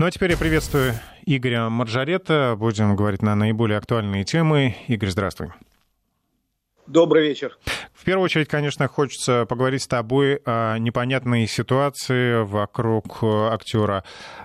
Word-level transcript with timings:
Ну 0.00 0.06
а 0.06 0.10
теперь 0.10 0.30
я 0.30 0.38
приветствую 0.38 0.94
Игоря 1.26 1.68
Маржарета. 1.68 2.56
Будем 2.58 2.96
говорить 2.96 3.20
на 3.20 3.34
наиболее 3.34 3.76
актуальные 3.76 4.24
темы. 4.24 4.74
Игорь, 4.88 5.10
здравствуй. 5.10 5.48
Добрый 6.86 7.28
вечер. 7.28 7.58
В 7.92 8.02
первую 8.04 8.24
очередь, 8.24 8.48
конечно, 8.48 8.88
хочется 8.88 9.44
поговорить 9.44 9.82
с 9.82 9.86
тобой 9.86 10.40
о 10.46 10.78
непонятной 10.78 11.46
ситуации 11.46 12.42
вокруг 12.44 13.22
актера 13.22 14.02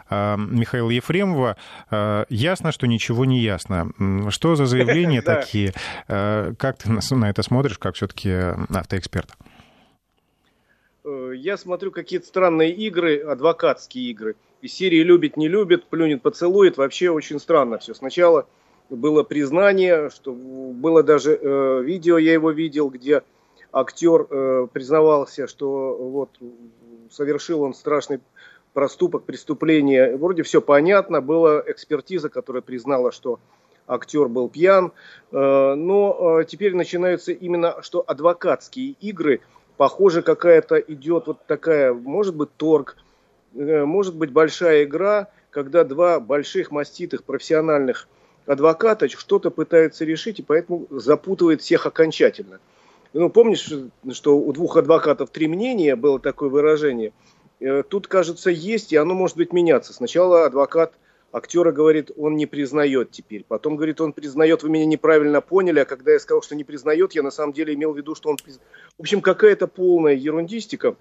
э, 0.09 0.35
Михаила 0.35 0.89
Ефремова. 0.89 1.55
Э, 1.89 2.25
ясно, 2.27 2.73
что 2.73 2.85
ничего 2.85 3.23
не 3.23 3.39
ясно. 3.39 3.93
Что 4.31 4.57
за 4.57 4.65
заявления 4.65 5.21
такие? 5.21 5.73
Э, 6.09 6.53
как 6.59 6.79
ты 6.79 6.91
на 6.91 7.29
это 7.29 7.43
смотришь, 7.43 7.79
как 7.79 7.95
все-таки 7.95 8.29
автоэксперт? 8.73 9.29
Я 11.05 11.55
смотрю 11.55 11.91
какие-то 11.91 12.25
странные 12.25 12.71
игры, 12.71 13.19
адвокатские 13.19 14.09
игры. 14.09 14.35
Из 14.65 14.73
серии 14.73 15.03
«любит, 15.03 15.37
не 15.37 15.47
любит», 15.47 15.85
«плюнет, 15.85 16.23
поцелует». 16.23 16.77
Вообще 16.77 17.11
очень 17.11 17.39
странно 17.39 17.77
все. 17.77 17.93
Сначала 17.93 18.47
было 18.89 19.21
признание, 19.21 20.09
что 20.09 20.31
было 20.31 21.03
даже 21.03 21.37
э, 21.39 21.83
видео, 21.83 22.17
я 22.17 22.33
его 22.33 22.49
видел, 22.49 22.89
где 22.89 23.21
актер 23.71 24.25
э, 24.27 24.67
признавался, 24.73 25.45
что 25.45 25.95
вот 25.95 26.29
совершил 27.11 27.61
он 27.61 27.75
страшный 27.75 28.21
проступок, 28.73 29.25
преступление. 29.25 30.17
Вроде 30.17 30.41
все 30.41 30.61
понятно, 30.61 31.21
была 31.21 31.61
экспертиза, 31.67 32.29
которая 32.29 32.63
признала, 32.63 33.11
что 33.11 33.39
актер 33.85 34.29
был 34.29 34.49
пьян. 34.49 34.93
Э, 35.31 35.75
но 35.75 36.39
э, 36.39 36.45
теперь 36.45 36.73
начинаются 36.73 37.33
именно 37.33 37.83
что 37.83 38.03
адвокатские 38.07 38.95
игры. 38.99 39.41
Похоже, 39.77 40.23
какая-то 40.23 40.79
идет 40.79 41.27
вот 41.27 41.45
такая, 41.45 41.93
может 41.93 42.35
быть, 42.35 42.49
торг, 42.57 42.97
может 43.55 44.15
быть, 44.15 44.31
большая 44.31 44.83
игра, 44.83 45.29
когда 45.49 45.83
два 45.83 46.19
больших 46.19 46.71
маститых 46.71 47.23
профессиональных 47.23 48.07
адвоката 48.45 49.07
что-то 49.09 49.51
пытаются 49.51 50.05
решить, 50.05 50.39
и 50.39 50.43
поэтому 50.43 50.87
запутывает 50.89 51.61
всех 51.61 51.85
окончательно. 51.85 52.59
Ну, 53.13 53.29
помнишь, 53.29 53.71
что 54.11 54.37
у 54.37 54.51
двух 54.51 54.75
адвокатов 54.75 55.29
три 55.29 55.47
мнения, 55.47 55.95
было 55.95 56.19
такое 56.19 56.49
выражение? 56.49 57.13
Э, 57.61 57.83
тут, 57.87 58.07
кажется, 58.07 58.49
есть, 58.51 58.91
и 58.91 58.97
оно 58.97 59.13
может 59.13 59.37
быть 59.37 59.53
меняться. 59.53 59.93
Сначала 59.93 60.45
адвокат 60.45 60.93
актера 61.31 61.71
говорит, 61.71 62.11
он 62.17 62.35
не 62.35 62.45
признает 62.45 63.11
теперь. 63.11 63.45
Потом 63.47 63.77
говорит, 63.77 64.01
он 64.01 64.11
признает, 64.11 64.63
вы 64.63 64.69
меня 64.69 64.85
неправильно 64.85 65.39
поняли. 65.41 65.79
А 65.79 65.85
когда 65.85 66.11
я 66.11 66.19
сказал, 66.19 66.41
что 66.41 66.55
не 66.55 66.65
признает, 66.65 67.13
я 67.13 67.23
на 67.23 67.31
самом 67.31 67.53
деле 67.53 67.73
имел 67.73 67.93
в 67.93 67.97
виду, 67.97 68.15
что 68.15 68.29
он. 68.29 68.37
В 68.37 69.01
общем, 69.01 69.21
какая-то 69.21 69.67
полная 69.67 70.13
ерундистика. 70.13 70.95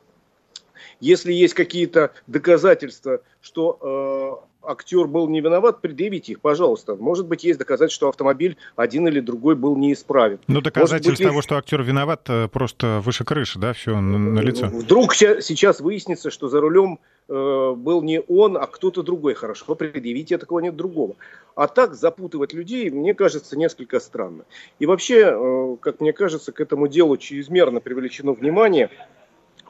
Если 1.00 1.32
есть 1.32 1.54
какие-то 1.54 2.12
доказательства, 2.26 3.20
что 3.40 4.40
э, 4.42 4.54
актер 4.66 5.06
был 5.06 5.28
не 5.28 5.40
виноват, 5.40 5.80
предъявите 5.80 6.32
их, 6.32 6.40
пожалуйста. 6.40 6.96
Может 6.96 7.26
быть, 7.26 7.44
есть 7.44 7.58
доказательства, 7.58 7.94
что 7.94 8.08
автомобиль 8.08 8.56
один 8.76 9.06
или 9.08 9.20
другой 9.20 9.54
был 9.54 9.76
неисправен. 9.76 10.38
Ну, 10.46 10.60
доказательств 10.60 11.20
быть, 11.20 11.28
того, 11.28 11.42
что 11.42 11.56
актер 11.56 11.82
виноват, 11.82 12.22
э, 12.28 12.48
просто 12.48 13.00
выше 13.04 13.24
крыши, 13.24 13.58
да, 13.58 13.72
все 13.72 13.98
на, 14.00 14.18
на 14.18 14.40
лицо. 14.40 14.66
Вдруг 14.66 15.14
сейчас 15.14 15.80
выяснится, 15.80 16.30
что 16.30 16.48
за 16.48 16.60
рулем 16.60 16.98
э, 17.28 17.74
был 17.76 18.02
не 18.02 18.20
он, 18.20 18.56
а 18.56 18.66
кто-то 18.66 19.02
другой. 19.02 19.34
Хорошо, 19.34 19.74
предъявите, 19.74 20.38
такого 20.38 20.60
нет 20.60 20.76
другого. 20.76 21.16
А 21.54 21.68
так 21.68 21.94
запутывать 21.94 22.52
людей, 22.52 22.90
мне 22.90 23.14
кажется, 23.14 23.56
несколько 23.56 24.00
странно. 24.00 24.44
И 24.78 24.86
вообще, 24.86 25.34
э, 25.34 25.76
как 25.80 26.00
мне 26.00 26.12
кажется, 26.12 26.52
к 26.52 26.60
этому 26.60 26.88
делу 26.88 27.16
чрезмерно 27.16 27.80
привлечено 27.80 28.32
внимание. 28.32 28.90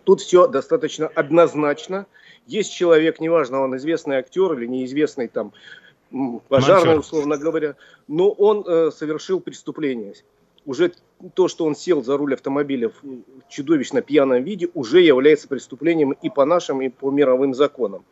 Тут 0.05 0.20
все 0.20 0.47
достаточно 0.47 1.08
однозначно. 1.08 2.06
Есть 2.47 2.72
человек, 2.72 3.20
неважно, 3.20 3.62
он 3.62 3.77
известный 3.77 4.16
актер 4.16 4.52
или 4.52 4.66
неизвестный 4.66 5.28
там 5.28 5.52
пожарный, 6.48 6.98
условно 6.98 7.36
говоря, 7.36 7.74
но 8.06 8.30
он 8.30 8.64
э, 8.66 8.91
совершил 8.91 9.41
преступление. 9.41 10.14
Уже 10.66 10.92
то, 11.34 11.48
что 11.48 11.64
он 11.64 11.74
сел 11.74 12.02
за 12.02 12.17
руль 12.17 12.34
автомобиля 12.34 12.90
в 12.90 13.48
чудовищно 13.48 14.02
пьяном 14.02 14.42
виде, 14.45 14.68
уже 14.74 15.01
является 15.01 15.48
преступлением 15.48 16.12
и 16.12 16.30
по 16.30 16.45
нашим, 16.45 16.83
и 16.83 16.89
по 16.89 17.11
мировым 17.11 17.55
законам. 17.55 18.05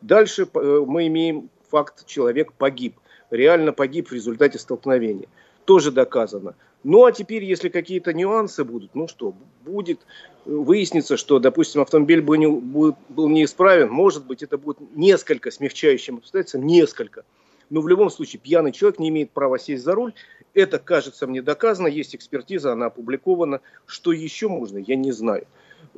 Дальше 0.00 0.48
э, 0.52 0.84
мы 0.86 1.06
имеем 1.06 1.50
факт, 1.70 2.06
человек 2.06 2.52
погиб, 2.52 2.96
реально 3.30 3.72
погиб 3.72 4.08
в 4.08 4.12
результате 4.12 4.58
столкновения. 4.58 5.28
Тоже 5.64 5.92
доказано. 5.92 6.54
Ну 6.82 7.04
а 7.04 7.12
теперь, 7.12 7.44
если 7.44 7.70
какие-то 7.70 8.12
нюансы 8.12 8.64
будут, 8.64 8.94
ну 8.94 9.08
что, 9.08 9.34
будет 9.64 10.00
выяснится, 10.44 11.16
что, 11.16 11.38
допустим, 11.38 11.80
автомобиль 11.80 12.20
был, 12.20 12.34
не, 12.34 12.48
был 12.48 13.28
неисправен, 13.28 13.90
может 13.90 14.26
быть, 14.26 14.42
это 14.42 14.58
будет 14.58 14.78
несколько 14.94 15.50
смягчающим 15.50 16.16
обстоятельством, 16.16 16.66
несколько. 16.66 17.24
Но 17.70 17.80
в 17.80 17.88
любом 17.88 18.10
случае 18.10 18.40
пьяный 18.40 18.72
человек 18.72 18.98
не 18.98 19.08
имеет 19.08 19.30
права 19.30 19.58
сесть 19.58 19.84
за 19.84 19.94
руль. 19.94 20.12
Это, 20.52 20.78
кажется 20.78 21.26
мне, 21.26 21.42
доказано, 21.42 21.86
есть 21.86 22.14
экспертиза, 22.14 22.72
она 22.72 22.86
опубликована. 22.86 23.60
Что 23.86 24.12
еще 24.12 24.48
можно, 24.48 24.78
я 24.78 24.96
не 24.96 25.12
знаю. 25.12 25.46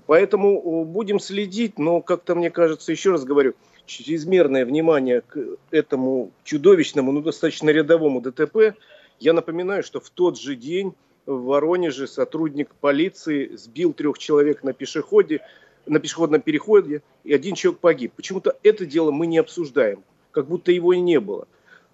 Поэтому 0.06 0.84
будем 0.84 1.18
следить, 1.18 1.78
но 1.78 2.00
как-то 2.00 2.34
мне 2.34 2.50
кажется, 2.50 2.92
еще 2.92 3.12
раз 3.12 3.24
говорю, 3.24 3.54
чрезмерное 3.86 4.64
внимание 4.64 5.22
к 5.22 5.38
этому 5.70 6.30
чудовищному, 6.44 7.12
ну 7.12 7.20
достаточно 7.20 7.70
рядовому 7.70 8.20
ДТП– 8.20 8.74
я 9.18 9.32
напоминаю, 9.32 9.82
что 9.82 10.00
в 10.00 10.10
тот 10.10 10.38
же 10.38 10.56
день 10.56 10.94
в 11.26 11.44
Воронеже 11.44 12.06
сотрудник 12.06 12.75
полиции 12.81 13.54
сбил 13.56 13.92
трех 13.92 14.19
человек 14.19 14.62
на 14.62 14.72
пешеходе, 14.72 15.41
на 15.84 16.00
пешеходном 16.00 16.41
переходе, 16.41 17.03
и 17.25 17.34
один 17.34 17.54
человек 17.54 17.81
погиб. 17.81 18.12
Почему-то 18.16 18.56
это 18.62 18.87
дело 18.87 19.10
мы 19.10 19.26
не 19.26 19.38
обсуждаем, 19.38 20.03
как 20.31 20.47
будто 20.47 20.72
его 20.72 20.92
и 20.92 21.00
не 21.00 21.20
было. 21.20 21.47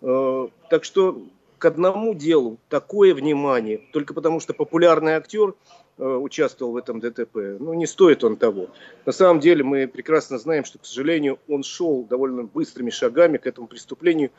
Э, 0.02 0.48
так 0.70 0.84
что 0.84 1.22
к 1.58 1.64
одному 1.64 2.14
делу 2.14 2.58
такое 2.68 3.14
внимание, 3.14 3.80
только 3.92 4.14
потому 4.14 4.40
что 4.40 4.52
популярный 4.52 5.12
актер 5.12 5.54
э, 5.98 6.04
участвовал 6.04 6.72
в 6.72 6.76
этом 6.76 7.00
ДТП, 7.00 7.36
ну 7.60 7.72
не 7.74 7.86
стоит 7.86 8.24
он 8.24 8.36
того. 8.36 8.68
На 9.06 9.12
самом 9.12 9.40
деле 9.40 9.62
мы 9.62 9.86
прекрасно 9.86 10.38
знаем, 10.38 10.64
что, 10.64 10.78
к 10.78 10.84
сожалению, 10.84 11.38
он 11.48 11.62
шел 11.62 12.04
довольно 12.04 12.44
быстрыми 12.44 12.90
шагами 12.90 13.38
к 13.38 13.46
этому 13.46 13.66
преступлению, 13.66 14.30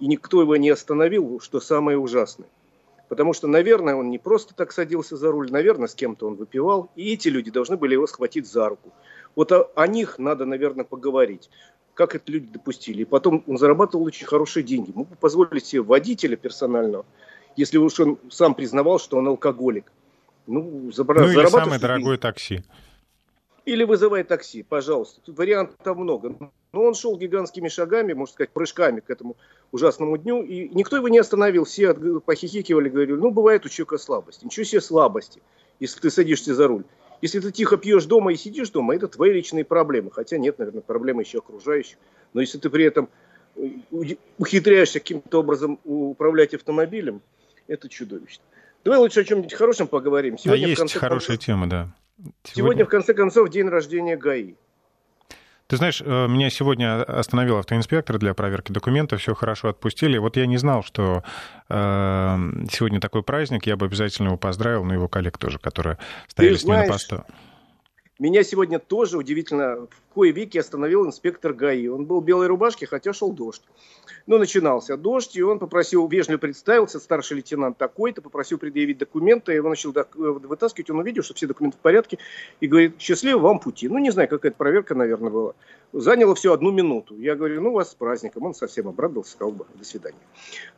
и 0.00 0.06
никто 0.06 0.40
его 0.40 0.56
не 0.56 0.70
остановил, 0.70 1.38
что 1.40 1.60
самое 1.60 1.98
ужасное. 1.98 2.48
Потому 3.12 3.34
что, 3.34 3.46
наверное, 3.46 3.94
он 3.94 4.08
не 4.08 4.18
просто 4.18 4.54
так 4.54 4.72
садился 4.72 5.18
за 5.18 5.30
руль, 5.30 5.52
наверное, 5.52 5.86
с 5.86 5.94
кем-то 5.94 6.26
он 6.26 6.34
выпивал, 6.34 6.90
и 6.96 7.12
эти 7.12 7.28
люди 7.28 7.50
должны 7.50 7.76
были 7.76 7.92
его 7.92 8.06
схватить 8.06 8.50
за 8.50 8.70
руку. 8.70 8.90
Вот 9.36 9.52
о, 9.52 9.68
о 9.74 9.86
них 9.86 10.18
надо, 10.18 10.46
наверное, 10.46 10.86
поговорить. 10.86 11.50
Как 11.92 12.14
это 12.14 12.32
люди 12.32 12.46
допустили. 12.50 13.02
И 13.02 13.04
потом 13.04 13.44
он 13.46 13.58
зарабатывал 13.58 14.06
очень 14.06 14.24
хорошие 14.24 14.62
деньги. 14.62 14.92
Мог 14.94 15.10
бы 15.10 15.16
позволить 15.16 15.66
себе 15.66 15.82
водителя 15.82 16.36
персонального, 16.36 17.04
если 17.54 17.76
уж 17.76 18.00
он 18.00 18.18
сам 18.30 18.54
признавал, 18.54 18.98
что 18.98 19.18
он 19.18 19.28
алкоголик. 19.28 19.92
Ну, 20.46 20.90
забра... 20.90 21.20
ну 21.20 21.32
или 21.32 21.46
самое 21.48 21.78
дорогое 21.78 22.16
такси. 22.16 22.64
Или 23.64 23.84
вызывай 23.84 24.24
такси, 24.24 24.62
пожалуйста. 24.62 25.20
Тут 25.20 25.38
вариантов 25.38 25.96
много. 25.96 26.34
Но 26.72 26.82
он 26.82 26.94
шел 26.94 27.16
гигантскими 27.16 27.68
шагами, 27.68 28.12
можно 28.12 28.32
сказать, 28.32 28.50
прыжками 28.50 29.00
к 29.00 29.10
этому 29.10 29.36
ужасному 29.70 30.16
дню, 30.16 30.42
и 30.42 30.68
никто 30.70 30.96
его 30.96 31.08
не 31.08 31.18
остановил. 31.18 31.64
Все 31.64 31.94
похихикивали, 31.94 32.88
говорили, 32.88 33.12
ну, 33.12 33.30
бывает 33.30 33.64
у 33.64 33.68
человека 33.68 33.98
слабость. 33.98 34.42
Ничего 34.42 34.64
себе 34.64 34.80
слабости, 34.80 35.42
если 35.78 36.00
ты 36.00 36.10
садишься 36.10 36.54
за 36.54 36.66
руль. 36.66 36.84
Если 37.20 37.38
ты 37.38 37.52
тихо 37.52 37.76
пьешь 37.76 38.06
дома 38.06 38.32
и 38.32 38.36
сидишь 38.36 38.70
дома, 38.70 38.96
это 38.96 39.06
твои 39.06 39.32
личные 39.32 39.64
проблемы. 39.64 40.10
Хотя 40.10 40.38
нет, 40.38 40.58
наверное, 40.58 40.82
проблемы 40.82 41.22
еще 41.22 41.38
окружающих. 41.38 41.98
Но 42.32 42.40
если 42.40 42.58
ты 42.58 42.68
при 42.68 42.84
этом 42.84 43.08
э, 43.54 43.68
ухитряешься 44.38 44.98
каким-то 44.98 45.40
образом 45.40 45.78
управлять 45.84 46.52
автомобилем, 46.52 47.22
это 47.68 47.88
чудовищно. 47.88 48.42
Давай 48.82 48.98
лучше 48.98 49.20
о 49.20 49.24
чем-нибудь 49.24 49.54
хорошем 49.54 49.86
поговорим. 49.86 50.36
Сегодня, 50.36 50.64
а 50.64 50.68
есть 50.68 50.94
хорошая 50.94 51.36
концов, 51.36 51.46
тема, 51.46 51.68
да. 51.68 51.94
Сегодня... 52.44 52.84
в 52.84 52.88
конце 52.88 53.14
концов, 53.14 53.48
день 53.50 53.68
рождения 53.68 54.16
ГАИ. 54.16 54.54
Ты 55.66 55.76
знаешь, 55.76 56.02
э, 56.04 56.28
меня 56.28 56.50
сегодня 56.50 57.02
остановил 57.02 57.56
автоинспектор 57.56 58.18
для 58.18 58.34
проверки 58.34 58.72
документов, 58.72 59.22
все 59.22 59.34
хорошо 59.34 59.68
отпустили. 59.68 60.18
Вот 60.18 60.36
я 60.36 60.44
не 60.44 60.58
знал, 60.58 60.82
что 60.82 61.24
э, 61.70 61.74
сегодня 62.70 63.00
такой 63.00 63.22
праздник, 63.22 63.66
я 63.66 63.76
бы 63.76 63.86
обязательно 63.86 64.28
его 64.28 64.36
поздравил, 64.36 64.84
но 64.84 64.92
его 64.92 65.08
коллег 65.08 65.38
тоже, 65.38 65.58
которые 65.58 65.96
стояли 66.28 66.54
Ты 66.54 66.60
с 66.60 66.64
ним 66.64 66.76
на 66.76 66.86
посту. 66.86 67.24
Меня 68.18 68.44
сегодня 68.44 68.78
тоже 68.78 69.16
удивительно 69.16 69.86
в 69.88 70.14
кое 70.14 70.32
веки 70.32 70.58
остановил 70.58 71.06
инспектор 71.06 71.54
ГАИ. 71.54 71.88
Он 71.88 72.04
был 72.04 72.20
в 72.20 72.24
белой 72.24 72.46
рубашке, 72.46 72.86
хотя 72.86 73.14
шел 73.14 73.32
дождь. 73.32 73.62
Ну, 74.26 74.36
начинался 74.36 74.98
дождь, 74.98 75.34
и 75.34 75.42
он 75.42 75.58
попросил, 75.58 76.06
вежливо 76.06 76.38
представился, 76.38 77.00
старший 77.00 77.38
лейтенант 77.38 77.78
такой-то, 77.78 78.20
попросил 78.20 78.58
предъявить 78.58 78.98
документы, 78.98 79.52
его 79.52 79.70
начал 79.70 79.94
вытаскивать, 80.14 80.90
он 80.90 80.98
увидел, 80.98 81.22
что 81.22 81.32
все 81.32 81.46
документы 81.46 81.78
в 81.78 81.80
порядке, 81.80 82.18
и 82.60 82.66
говорит, 82.66 83.00
счастливо 83.00 83.38
вам 83.38 83.58
пути. 83.58 83.88
Ну, 83.88 83.96
не 83.96 84.10
знаю, 84.10 84.28
какая-то 84.28 84.58
проверка, 84.58 84.94
наверное, 84.94 85.30
была. 85.30 85.54
Заняло 85.94 86.34
все 86.34 86.52
одну 86.52 86.70
минуту. 86.70 87.18
Я 87.18 87.34
говорю, 87.34 87.62
ну, 87.62 87.72
вас 87.72 87.92
с 87.92 87.94
праздником. 87.94 88.44
Он 88.44 88.54
совсем 88.54 88.88
обрадовался, 88.88 89.32
сказал 89.32 89.52
до 89.52 89.84
свидания. 89.84 90.18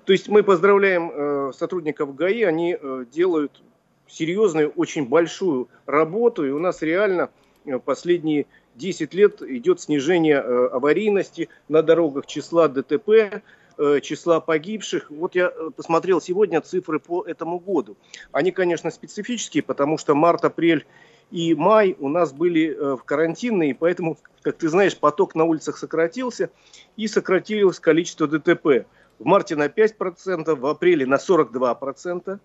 То 0.04 0.12
есть 0.12 0.28
мы 0.28 0.44
поздравляем 0.44 1.10
э, 1.12 1.52
сотрудников 1.52 2.14
ГАИ, 2.14 2.42
они 2.42 2.78
э, 2.80 3.04
делают 3.12 3.60
серьезную, 4.08 4.70
очень 4.70 5.06
большую 5.06 5.68
работу, 5.86 6.46
и 6.46 6.50
у 6.50 6.58
нас 6.58 6.82
реально 6.82 7.30
э, 7.64 7.78
последние 7.78 8.46
10 8.76 9.14
лет 9.14 9.42
идет 9.42 9.80
снижение 9.80 10.36
э, 10.36 10.66
аварийности 10.72 11.48
на 11.68 11.82
дорогах, 11.82 12.26
числа 12.26 12.68
ДТП, 12.68 13.42
э, 13.78 14.00
числа 14.00 14.40
погибших. 14.40 15.10
Вот 15.10 15.34
я 15.34 15.52
посмотрел 15.76 16.20
сегодня 16.20 16.60
цифры 16.60 16.98
по 16.98 17.24
этому 17.24 17.58
году. 17.58 17.96
Они, 18.32 18.52
конечно, 18.52 18.90
специфические, 18.90 19.62
потому 19.62 19.98
что 19.98 20.14
март, 20.14 20.44
апрель 20.44 20.86
и 21.30 21.54
май 21.54 21.96
у 21.98 22.08
нас 22.08 22.32
были 22.32 22.70
в 22.70 23.02
карантинные, 23.04 23.74
поэтому, 23.74 24.18
как 24.42 24.58
ты 24.58 24.68
знаешь, 24.68 24.96
поток 24.96 25.34
на 25.34 25.44
улицах 25.44 25.78
сократился 25.78 26.50
и 26.96 27.08
сократилось 27.08 27.80
количество 27.80 28.28
ДТП. 28.28 28.86
В 29.18 29.24
марте 29.24 29.56
на 29.56 29.66
5%, 29.66 30.54
в 30.54 30.66
апреле 30.66 31.06
на 31.06 31.16
42%, 31.16 32.38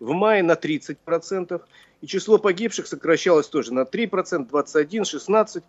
в 0.00 0.12
мае 0.12 0.42
на 0.42 0.52
30%. 0.52 1.60
И 2.00 2.06
число 2.06 2.38
погибших 2.38 2.86
сокращалось 2.86 3.48
тоже 3.48 3.72
на 3.72 3.82
3%, 3.82 4.48
21, 4.48 5.04
16. 5.04 5.62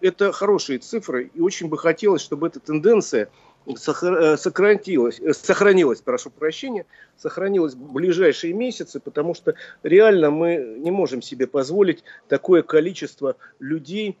Это 0.00 0.32
хорошие 0.32 0.78
цифры, 0.78 1.30
и 1.32 1.40
очень 1.40 1.68
бы 1.68 1.78
хотелось, 1.78 2.20
чтобы 2.20 2.48
эта 2.48 2.60
тенденция 2.60 3.30
э, 3.66 4.36
сохранилась, 4.36 5.20
э, 5.20 5.32
сохранилась, 5.32 6.02
прошу 6.02 6.30
прощения, 6.30 6.84
сохранилась 7.16 7.74
в 7.74 7.92
ближайшие 7.92 8.52
месяцы, 8.52 9.00
потому 9.00 9.34
что 9.34 9.54
реально 9.82 10.30
мы 10.30 10.76
не 10.78 10.90
можем 10.90 11.22
себе 11.22 11.46
позволить 11.46 12.04
такое 12.28 12.62
количество 12.62 13.36
людей 13.58 14.18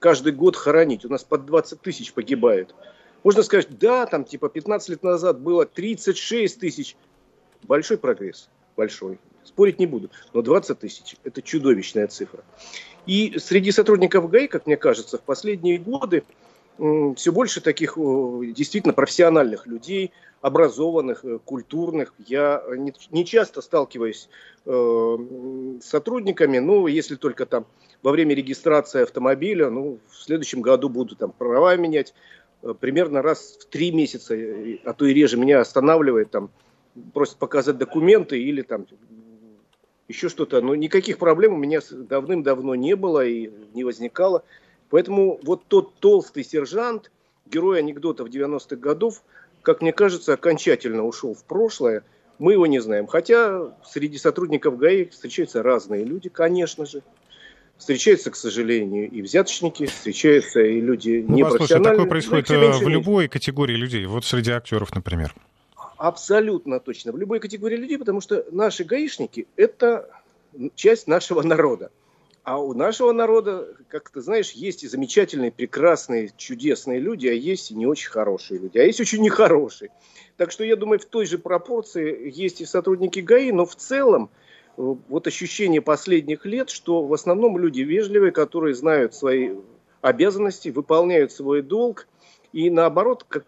каждый 0.00 0.32
год 0.32 0.56
хоронить. 0.56 1.04
У 1.04 1.08
нас 1.08 1.22
под 1.22 1.46
20 1.46 1.80
тысяч 1.80 2.12
погибают. 2.12 2.74
Можно 3.24 3.42
сказать, 3.42 3.68
да, 3.78 4.06
там 4.06 4.24
типа 4.24 4.48
15 4.48 4.88
лет 4.90 5.02
назад 5.02 5.40
было 5.40 5.66
36 5.66 6.58
тысяч. 6.58 6.96
Большой 7.62 7.98
прогресс, 7.98 8.48
большой. 8.76 9.18
Спорить 9.44 9.78
не 9.78 9.86
буду. 9.86 10.10
Но 10.34 10.42
20 10.42 10.78
тысяч– 10.78 11.16
это 11.24 11.42
чудовищная 11.42 12.06
цифра. 12.06 12.44
И 13.06 13.38
среди 13.38 13.72
сотрудников 13.72 14.28
ГАИ, 14.30 14.46
как 14.46 14.66
мне 14.66 14.76
кажется, 14.76 15.18
в 15.18 15.22
последние 15.22 15.78
годы 15.78 16.24
все 17.16 17.32
больше 17.32 17.60
таких 17.60 17.94
действительно 17.96 18.92
профессиональных 18.92 19.66
людей, 19.66 20.12
образованных, 20.40 21.24
э, 21.24 21.38
культурных. 21.44 22.14
Я 22.18 22.62
не 23.10 23.24
часто 23.24 23.60
сталкиваюсь 23.60 24.28
э, 24.66 25.18
с 25.82 25.84
сотрудниками, 25.84 26.58
ну, 26.58 26.86
если 26.86 27.16
только 27.16 27.46
там 27.46 27.66
во 28.02 28.12
время 28.12 28.34
регистрации 28.34 29.02
автомобиля, 29.02 29.70
ну, 29.70 29.98
в 30.08 30.16
следующем 30.16 30.62
году 30.62 30.88
буду 30.88 31.16
там 31.16 31.32
права 31.32 31.76
менять, 31.76 32.14
э, 32.62 32.74
примерно 32.78 33.22
раз 33.22 33.58
в 33.60 33.66
три 33.66 33.90
месяца, 33.90 34.34
а 34.84 34.92
то 34.92 35.06
и 35.06 35.14
реже 35.14 35.36
меня 35.36 35.60
останавливает 35.60 36.30
там, 36.30 36.50
просит 37.12 37.36
показать 37.36 37.78
документы 37.78 38.40
или 38.40 38.62
там 38.62 38.86
еще 40.08 40.28
что-то. 40.28 40.60
Но 40.60 40.74
никаких 40.74 41.18
проблем 41.18 41.54
у 41.54 41.56
меня 41.56 41.80
давным-давно 41.90 42.74
не 42.74 42.96
было 42.96 43.24
и 43.24 43.50
не 43.74 43.84
возникало. 43.84 44.44
Поэтому 44.90 45.38
вот 45.42 45.64
тот 45.68 45.94
толстый 45.96 46.44
сержант, 46.44 47.10
герой 47.46 47.78
анекдотов 47.78 48.28
90-х 48.28 48.76
годов, 48.76 49.22
как 49.62 49.82
мне 49.82 49.92
кажется, 49.92 50.32
окончательно 50.32 51.04
ушел 51.04 51.34
в 51.34 51.44
прошлое. 51.44 52.02
Мы 52.38 52.52
его 52.52 52.66
не 52.66 52.78
знаем. 52.78 53.06
Хотя 53.06 53.74
среди 53.84 54.16
сотрудников 54.16 54.78
ГАИ 54.78 55.06
встречаются 55.06 55.62
разные 55.62 56.04
люди, 56.04 56.28
конечно 56.28 56.86
же. 56.86 57.02
Встречаются, 57.76 58.32
к 58.32 58.36
сожалению, 58.36 59.08
и 59.08 59.22
взяточники, 59.22 59.86
встречаются 59.86 60.60
и 60.60 60.80
люди 60.80 61.24
ну, 61.26 61.36
непрофессиональные. 61.36 61.92
Такое 61.92 62.08
происходит 62.08 62.50
э, 62.50 62.72
в 62.72 62.88
любой 62.88 63.28
категории 63.28 63.76
людей, 63.76 64.04
вот 64.06 64.24
среди 64.24 64.50
актеров, 64.50 64.92
например. 64.96 65.32
Абсолютно 65.98 66.78
точно. 66.78 67.10
В 67.10 67.18
любой 67.18 67.40
категории 67.40 67.76
людей, 67.76 67.98
потому 67.98 68.20
что 68.20 68.46
наши 68.52 68.84
гаишники– 68.84 69.48
это 69.56 70.08
часть 70.76 71.08
нашего 71.08 71.42
народа. 71.42 71.90
А 72.44 72.58
у 72.58 72.72
нашего 72.72 73.10
народа, 73.10 73.74
как 73.88 74.08
ты 74.08 74.20
знаешь, 74.20 74.52
есть 74.52 74.84
и 74.84 74.88
замечательные, 74.88 75.50
прекрасные, 75.50 76.30
чудесные 76.36 77.00
люди, 77.00 77.26
а 77.26 77.32
есть 77.32 77.72
и 77.72 77.74
не 77.74 77.86
очень 77.86 78.10
хорошие 78.10 78.60
люди, 78.60 78.78
а 78.78 78.84
есть 78.84 79.00
очень 79.00 79.20
нехорошие. 79.20 79.90
Так 80.36 80.52
что 80.52 80.62
я 80.62 80.76
думаю, 80.76 81.00
в 81.00 81.04
той 81.04 81.26
же 81.26 81.36
пропорции 81.36 82.32
есть 82.32 82.60
и 82.60 82.64
сотрудники 82.64 83.18
ГАИ, 83.18 83.50
но 83.50 83.66
в 83.66 83.74
целом 83.74 84.30
э, 84.76 84.94
вот 85.08 85.26
ощущение 85.26 85.82
последних 85.82 86.46
лет, 86.46 86.70
что 86.70 87.04
в 87.04 87.12
основном 87.12 87.58
люди 87.58 87.82
вежливые, 87.82 88.30
которые 88.30 88.74
знают 88.74 89.14
свои 89.14 89.56
обязанности, 90.00 90.68
выполняют 90.68 91.32
свой 91.32 91.60
долг– 91.60 92.06
и 92.52 92.70
наоборот, 92.70 93.24
как 93.28 93.44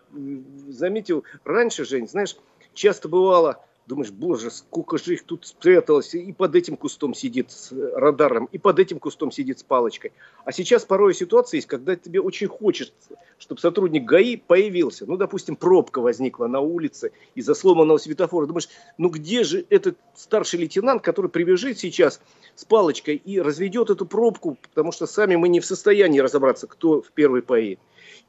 заметил 0.68 1.24
раньше, 1.44 1.84
Жень, 1.84 2.08
знаешь, 2.08 2.36
часто 2.74 3.08
бывало, 3.08 3.64
думаешь, 3.90 4.10
боже, 4.10 4.50
сколько 4.50 4.98
же 4.98 5.14
их 5.14 5.24
тут 5.24 5.46
спряталось, 5.46 6.14
и 6.14 6.32
под 6.32 6.54
этим 6.54 6.76
кустом 6.76 7.12
сидит 7.12 7.50
с 7.50 7.72
радаром, 7.72 8.48
и 8.52 8.58
под 8.58 8.78
этим 8.78 9.00
кустом 9.00 9.32
сидит 9.32 9.58
с 9.58 9.62
палочкой. 9.64 10.12
А 10.44 10.52
сейчас 10.52 10.84
порой 10.84 11.12
ситуация 11.12 11.58
есть, 11.58 11.66
когда 11.66 11.96
тебе 11.96 12.20
очень 12.20 12.46
хочется, 12.46 12.94
чтобы 13.38 13.60
сотрудник 13.60 14.04
ГАИ 14.04 14.36
появился. 14.36 15.06
Ну, 15.06 15.16
допустим, 15.16 15.56
пробка 15.56 16.00
возникла 16.00 16.46
на 16.46 16.60
улице 16.60 17.10
из-за 17.34 17.54
сломанного 17.54 17.98
светофора. 17.98 18.46
Думаешь, 18.46 18.68
ну 18.96 19.08
где 19.08 19.42
же 19.42 19.66
этот 19.70 19.98
старший 20.14 20.60
лейтенант, 20.60 21.02
который 21.02 21.30
прибежит 21.30 21.78
сейчас 21.78 22.20
с 22.54 22.64
палочкой 22.64 23.16
и 23.16 23.40
разведет 23.40 23.90
эту 23.90 24.06
пробку, 24.06 24.56
потому 24.62 24.92
что 24.92 25.06
сами 25.06 25.34
мы 25.34 25.48
не 25.48 25.58
в 25.58 25.66
состоянии 25.66 26.20
разобраться, 26.20 26.68
кто 26.68 27.02
в 27.02 27.10
первый 27.10 27.42
поедет. 27.42 27.80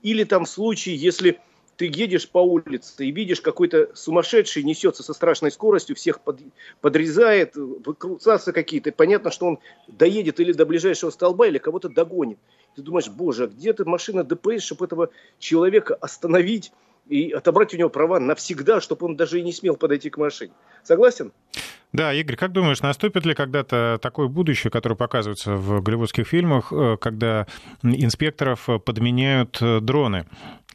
Или 0.01 0.23
там 0.23 0.45
случай, 0.45 0.91
если 0.91 1.39
ты 1.77 1.85
едешь 1.85 2.29
по 2.29 2.37
улице 2.37 3.05
и 3.05 3.11
видишь 3.11 3.41
какой-то 3.41 3.89
сумасшедший 3.95 4.63
несется 4.63 5.01
со 5.01 5.13
страшной 5.13 5.51
скоростью, 5.51 5.95
всех 5.95 6.21
под, 6.21 6.39
подрезает, 6.79 7.55
выкрутятся 7.55 8.53
какие-то. 8.53 8.91
Понятно, 8.91 9.31
что 9.31 9.47
он 9.47 9.59
доедет 9.87 10.39
или 10.39 10.53
до 10.53 10.65
ближайшего 10.65 11.09
столба, 11.09 11.47
или 11.47 11.57
кого-то 11.57 11.89
догонит. 11.89 12.37
Ты 12.75 12.83
думаешь, 12.83 13.09
боже, 13.09 13.45
а 13.45 13.47
где 13.47 13.73
то 13.73 13.83
машина 13.85 14.23
ДПС, 14.23 14.63
чтобы 14.63 14.85
этого 14.85 15.09
человека 15.39 15.95
остановить 15.95 16.71
и 17.09 17.31
отобрать 17.31 17.73
у 17.73 17.77
него 17.77 17.89
права 17.89 18.19
навсегда, 18.19 18.79
чтобы 18.79 19.07
он 19.07 19.15
даже 19.15 19.39
и 19.39 19.43
не 19.43 19.51
смел 19.51 19.75
подойти 19.75 20.09
к 20.09 20.17
машине. 20.17 20.53
Согласен? 20.83 21.31
Да, 21.93 22.13
Игорь, 22.13 22.37
как 22.37 22.53
думаешь, 22.53 22.81
наступит 22.81 23.25
ли 23.25 23.33
когда-то 23.33 23.99
такое 24.01 24.27
будущее, 24.27 24.71
которое 24.71 24.95
показывается 24.95 25.55
в 25.55 25.81
голливудских 25.81 26.25
фильмах, 26.25 26.71
э, 26.71 26.97
когда 26.97 27.47
инспекторов 27.83 28.69
подменяют 28.85 29.61
э, 29.61 29.81
дроны, 29.81 30.25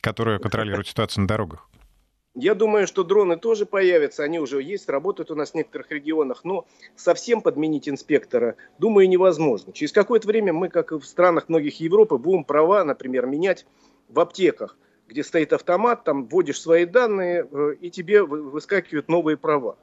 которые 0.03 0.39
контролируют 0.39 0.89
ситуацию 0.89 1.23
на 1.23 1.29
дорогах? 1.29 1.71
Я 2.35 2.55
думаю, 2.55 2.87
что 2.87 3.03
дроны 3.03 3.39
тоже 3.39 3.65
появятся, 3.65 4.25
они 4.25 4.39
уже 4.39 4.63
есть, 4.63 4.91
работают 4.91 5.31
у 5.31 5.35
нас 5.35 5.53
в 5.53 5.55
некоторых 5.55 5.91
регионах, 5.91 6.45
но 6.45 6.67
совсем 6.95 7.41
подменить 7.41 7.89
инспектора, 7.89 8.57
думаю, 8.79 9.09
невозможно. 9.09 9.73
Через 9.73 9.93
какое-то 9.93 10.29
время 10.29 10.53
мы, 10.53 10.69
как 10.69 10.93
и 10.93 10.99
в 10.99 11.07
странах 11.07 11.49
многих 11.49 11.81
Европы, 11.81 12.19
будем 12.19 12.45
права, 12.45 12.85
например, 12.85 13.25
менять 13.25 13.65
в 14.11 14.21
аптеках, 14.21 14.77
где 15.09 15.25
стоит 15.25 15.55
автомат, 15.55 16.05
там 16.05 16.27
вводишь 16.27 16.61
свои 16.61 16.85
данные, 16.85 17.49
э, 17.51 17.77
и 17.81 17.91
тебе 17.91 18.23
выскакивают 18.23 19.09
новые 19.09 19.39
права 19.39 19.79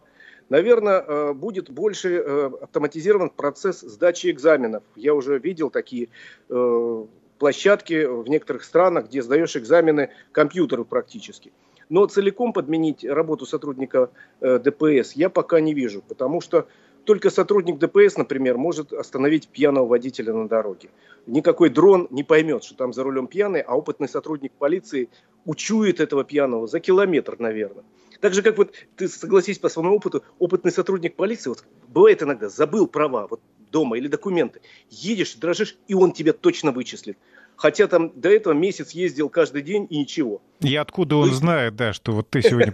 наверное, 0.50 1.02
э, 1.02 1.34
будет 1.34 1.70
больше 1.70 2.16
э, 2.16 2.52
автоматизирован 2.62 3.30
процесс 3.30 3.82
сдачи 3.82 4.30
экзаменов. 4.30 4.84
Я 4.96 5.14
уже 5.14 5.40
видел 5.40 5.70
такие 5.70 6.10
э, 6.50 7.06
площадки 7.40 8.06
в 8.06 8.28
некоторых 8.28 8.64
странах, 8.64 9.08
где 9.08 9.22
сдаешь 9.22 9.56
экзамены 9.56 10.10
компьютеру 10.32 10.86
практически. 10.86 11.52
Но 11.90 12.06
целиком 12.06 12.54
подменить 12.54 13.04
работу 13.04 13.46
сотрудника 13.46 14.10
ДПС 14.40 15.14
я 15.14 15.30
пока 15.30 15.60
не 15.60 15.74
вижу, 15.74 16.02
потому 16.08 16.40
что 16.40 16.68
только 17.06 17.30
сотрудник 17.30 17.80
ДПС, 17.80 18.18
например, 18.18 18.58
может 18.58 18.94
остановить 18.94 19.48
пьяного 19.48 19.86
водителя 19.86 20.34
на 20.34 20.48
дороге. 20.48 20.90
Никакой 21.26 21.70
дрон 21.70 22.08
не 22.12 22.24
поймет, 22.24 22.64
что 22.64 22.76
там 22.76 22.94
за 22.94 23.04
рулем 23.04 23.28
пьяный, 23.28 23.62
а 23.62 23.76
опытный 23.76 24.08
сотрудник 24.08 24.54
полиции 24.54 25.10
учует 25.46 26.00
этого 26.00 26.24
пьяного 26.24 26.68
за 26.68 26.80
километр, 26.80 27.36
наверное. 27.40 27.84
Так 28.22 28.34
же, 28.34 28.42
как 28.42 28.58
вот 28.58 28.72
ты 28.96 29.10
согласись 29.10 29.60
по 29.60 29.68
своему 29.68 29.96
опыту, 29.96 30.24
опытный 30.40 30.72
сотрудник 30.72 31.16
полиции, 31.16 31.50
вот 31.50 31.66
бывает 31.88 32.24
иногда, 32.24 32.48
забыл 32.48 32.88
права 32.88 33.28
вот 33.30 33.42
дома 33.70 33.98
или 33.98 34.08
документы, 34.08 34.62
едешь, 34.90 35.36
дрожишь, 35.36 35.76
и 35.88 35.94
он 35.94 36.14
тебя 36.14 36.32
точно 36.32 36.72
вычислит. 36.72 37.18
Хотя 37.56 37.88
там 37.88 38.12
до 38.16 38.30
этого 38.30 38.54
месяц 38.54 38.92
ездил 38.92 39.30
каждый 39.30 39.62
день 39.62 39.88
и 39.90 40.00
ничего. 40.00 40.42
И 40.62 40.76
откуда 40.76 41.18
он 41.18 41.32
знает, 41.32 41.76
да, 41.76 41.92
что 41.94 42.14
вот 42.14 42.30
ты 42.30 42.42
сегодня 42.42 42.74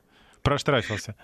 проштрафился? 0.42 1.16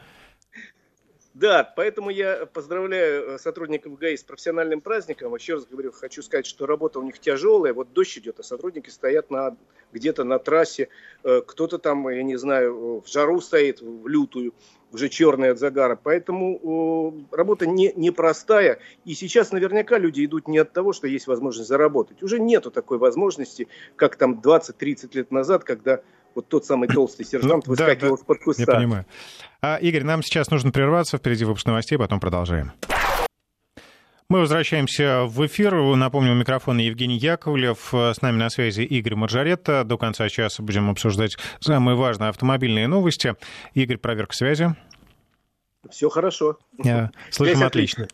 Да, 1.38 1.70
поэтому 1.76 2.08
я 2.08 2.46
поздравляю 2.46 3.34
э, 3.34 3.38
сотрудников 3.38 3.98
ГАИ 3.98 4.16
с 4.16 4.22
профессиональным 4.22 4.80
праздником. 4.80 5.34
Еще 5.34 5.56
раз 5.56 5.66
говорю, 5.66 5.92
хочу 5.92 6.22
сказать, 6.22 6.46
что 6.46 6.64
работа 6.64 6.98
у 6.98 7.02
них 7.02 7.18
тяжелая. 7.18 7.74
Вот 7.74 7.92
дождь 7.92 8.16
идет, 8.16 8.40
а 8.40 8.42
сотрудники 8.42 8.88
стоят 8.88 9.30
на, 9.30 9.54
где-то 9.92 10.24
на 10.24 10.38
трассе. 10.38 10.88
Э, 11.24 11.42
кто-то 11.46 11.76
там, 11.76 12.08
я 12.08 12.22
не 12.22 12.36
знаю, 12.36 13.02
в 13.02 13.06
жару 13.06 13.42
стоит, 13.42 13.82
в 13.82 14.08
лютую, 14.08 14.54
уже 14.92 15.10
черная 15.10 15.52
от 15.52 15.58
загара. 15.58 16.00
Поэтому 16.02 17.28
работа 17.30 17.66
не, 17.66 17.92
непростая. 17.96 18.78
И 19.04 19.12
сейчас 19.12 19.52
наверняка 19.52 19.98
люди 19.98 20.24
идут 20.24 20.48
не 20.48 20.56
от 20.56 20.72
того, 20.72 20.94
что 20.94 21.06
есть 21.06 21.26
возможность 21.26 21.68
заработать. 21.68 22.22
Уже 22.22 22.38
нету 22.38 22.70
такой 22.70 22.96
возможности, 22.96 23.68
как 23.96 24.16
там 24.16 24.40
20-30 24.42 25.10
лет 25.12 25.30
назад, 25.30 25.64
когда 25.64 26.00
вот 26.36 26.48
тот 26.48 26.64
самый 26.64 26.88
толстый 26.88 27.24
сержант 27.26 27.66
выскакивал 27.66 28.16
да, 28.16 28.16
да, 28.16 28.22
из-под 28.22 28.44
куста. 28.44 28.62
Я 28.62 28.78
понимаю. 28.78 29.06
А, 29.62 29.76
Игорь, 29.76 30.04
нам 30.04 30.22
сейчас 30.22 30.50
нужно 30.50 30.70
прерваться. 30.70 31.18
Впереди 31.18 31.44
выпуск 31.44 31.66
новостей, 31.66 31.98
потом 31.98 32.20
продолжаем. 32.20 32.72
Мы 34.28 34.40
возвращаемся 34.40 35.22
в 35.24 35.46
эфир. 35.46 35.74
Напомню, 35.94 36.32
у 36.32 36.34
микрофона 36.34 36.80
Евгений 36.80 37.16
Яковлев. 37.16 37.94
С 37.94 38.20
нами 38.22 38.36
на 38.36 38.50
связи 38.50 38.82
Игорь 38.82 39.14
Маржаретта. 39.14 39.84
До 39.84 39.96
конца 39.98 40.28
часа 40.28 40.64
будем 40.64 40.90
обсуждать 40.90 41.36
самые 41.60 41.96
важные 41.96 42.30
автомобильные 42.30 42.88
новости. 42.88 43.36
Игорь, 43.74 43.98
проверка 43.98 44.34
связи. 44.34 44.74
Все 45.90 46.08
хорошо. 46.08 46.58
Слышим 47.30 47.62
отлично. 47.62 48.08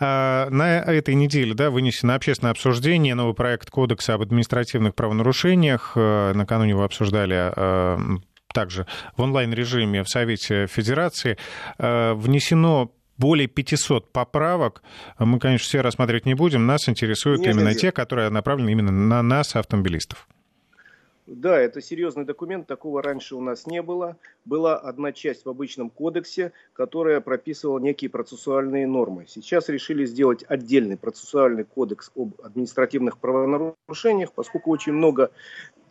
А, 0.00 0.48
на 0.50 0.80
этой 0.80 1.14
неделе 1.14 1.54
да, 1.54 1.70
вынесено 1.70 2.14
общественное 2.14 2.52
обсуждение, 2.52 3.14
новый 3.14 3.34
проект 3.34 3.70
Кодекса 3.70 4.14
об 4.14 4.22
административных 4.22 4.94
правонарушениях. 4.94 5.92
А, 5.96 6.32
накануне 6.32 6.70
его 6.70 6.84
обсуждали 6.84 7.52
также 8.52 8.86
в 9.16 9.20
онлайн-режиме 9.22 10.02
в 10.02 10.08
Совете 10.08 10.66
Федерации. 10.66 11.36
Внесено 11.78 12.90
более 13.18 13.46
500 13.46 14.10
поправок. 14.12 14.82
Мы, 15.18 15.38
конечно, 15.38 15.64
все 15.64 15.80
рассматривать 15.82 16.24
не 16.24 16.34
будем. 16.34 16.66
Нас 16.66 16.88
интересуют 16.88 17.40
Нет, 17.40 17.54
именно 17.54 17.74
те, 17.74 17.92
которые 17.92 18.30
направлены 18.30 18.70
именно 18.70 18.90
на 18.90 19.22
нас, 19.22 19.54
автомобилистов. 19.54 20.26
Да, 21.30 21.58
это 21.58 21.82
серьезный 21.82 22.24
документ, 22.24 22.66
такого 22.66 23.02
раньше 23.02 23.36
у 23.36 23.42
нас 23.42 23.66
не 23.66 23.82
было. 23.82 24.16
Была 24.46 24.78
одна 24.78 25.12
часть 25.12 25.44
в 25.44 25.50
обычном 25.50 25.90
кодексе, 25.90 26.52
которая 26.72 27.20
прописывала 27.20 27.78
некие 27.78 28.08
процессуальные 28.08 28.86
нормы. 28.86 29.26
Сейчас 29.28 29.68
решили 29.68 30.06
сделать 30.06 30.42
отдельный 30.48 30.96
процессуальный 30.96 31.64
кодекс 31.64 32.10
об 32.16 32.32
административных 32.42 33.18
правонарушениях, 33.18 34.32
поскольку 34.32 34.70
очень 34.70 34.94
много 34.94 35.30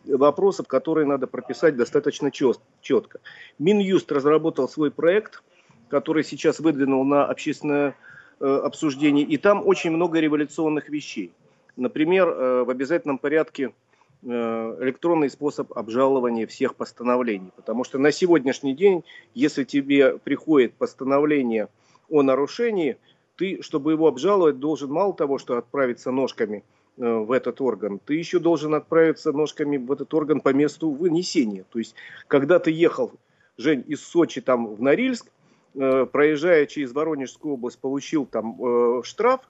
вопросов, 0.06 0.66
которые 0.66 1.06
надо 1.06 1.28
прописать 1.28 1.76
достаточно 1.76 2.32
четко. 2.32 3.20
Минюст 3.60 4.10
разработал 4.10 4.68
свой 4.68 4.90
проект, 4.90 5.44
который 5.88 6.24
сейчас 6.24 6.58
выдвинул 6.58 7.04
на 7.04 7.24
общественное 7.24 7.94
э, 8.40 8.44
обсуждение, 8.44 9.24
и 9.24 9.36
там 9.36 9.64
очень 9.64 9.92
много 9.92 10.18
революционных 10.18 10.88
вещей. 10.88 11.32
Например, 11.76 12.28
э, 12.28 12.64
в 12.64 12.70
обязательном 12.70 13.18
порядке 13.18 13.72
электронный 14.22 15.30
способ 15.30 15.72
обжалования 15.76 16.46
всех 16.46 16.74
постановлений. 16.74 17.50
Потому 17.56 17.84
что 17.84 17.98
на 17.98 18.10
сегодняшний 18.10 18.74
день, 18.74 19.04
если 19.34 19.64
тебе 19.64 20.18
приходит 20.18 20.74
постановление 20.74 21.68
о 22.10 22.22
нарушении, 22.22 22.96
ты, 23.36 23.62
чтобы 23.62 23.92
его 23.92 24.08
обжаловать, 24.08 24.58
должен 24.58 24.90
мало 24.90 25.14
того, 25.14 25.38
что 25.38 25.56
отправиться 25.56 26.10
ножками 26.10 26.64
в 26.96 27.30
этот 27.30 27.60
орган, 27.60 28.00
ты 28.04 28.14
еще 28.14 28.40
должен 28.40 28.74
отправиться 28.74 29.30
ножками 29.30 29.76
в 29.76 29.92
этот 29.92 30.12
орган 30.12 30.40
по 30.40 30.52
месту 30.52 30.90
вынесения. 30.90 31.64
То 31.70 31.78
есть, 31.78 31.94
когда 32.26 32.58
ты 32.58 32.72
ехал, 32.72 33.12
Жень, 33.56 33.84
из 33.86 34.02
Сочи 34.02 34.40
там 34.40 34.74
в 34.74 34.82
Норильск, 34.82 35.26
Э, 35.74 36.06
проезжая 36.10 36.66
через 36.66 36.92
Воронежскую 36.92 37.54
область, 37.54 37.78
получил 37.78 38.26
там 38.26 38.56
э, 38.60 39.02
штраф, 39.04 39.42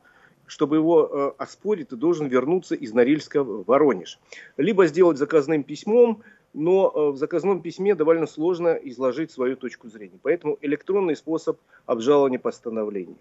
чтобы 0.48 0.76
его 0.76 1.08
э, 1.38 1.42
оспорить, 1.42 1.90
ты 1.90 1.96
должен 1.96 2.26
вернуться 2.26 2.74
из 2.74 2.92
Норильска 2.92 3.44
в 3.44 3.64
Воронеж. 3.64 4.18
Либо 4.56 4.86
сделать 4.86 5.18
заказным 5.18 5.62
письмом, 5.62 6.22
но 6.54 7.12
в 7.12 7.16
заказном 7.16 7.62
письме 7.62 7.94
довольно 7.94 8.26
сложно 8.26 8.68
изложить 8.82 9.30
свою 9.30 9.56
точку 9.56 9.88
зрения. 9.88 10.18
Поэтому 10.22 10.58
электронный 10.62 11.14
способ 11.14 11.58
обжалования 11.86 12.38
постановления. 12.38 13.16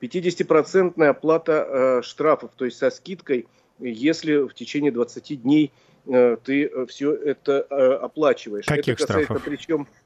50% 0.00 1.04
оплата 1.04 2.00
штрафов, 2.02 2.52
то 2.56 2.64
есть 2.64 2.78
со 2.78 2.90
скидкой, 2.90 3.46
если 3.78 4.46
в 4.46 4.54
течение 4.54 4.92
20 4.92 5.42
дней 5.42 5.72
ты 6.04 6.86
все 6.86 7.12
это 7.12 7.62
оплачиваешь. 7.96 8.66
Каких 8.66 8.94
это 8.94 9.06
касается, 9.06 9.24
штрафов? 9.24 9.44
Причем 9.44 9.88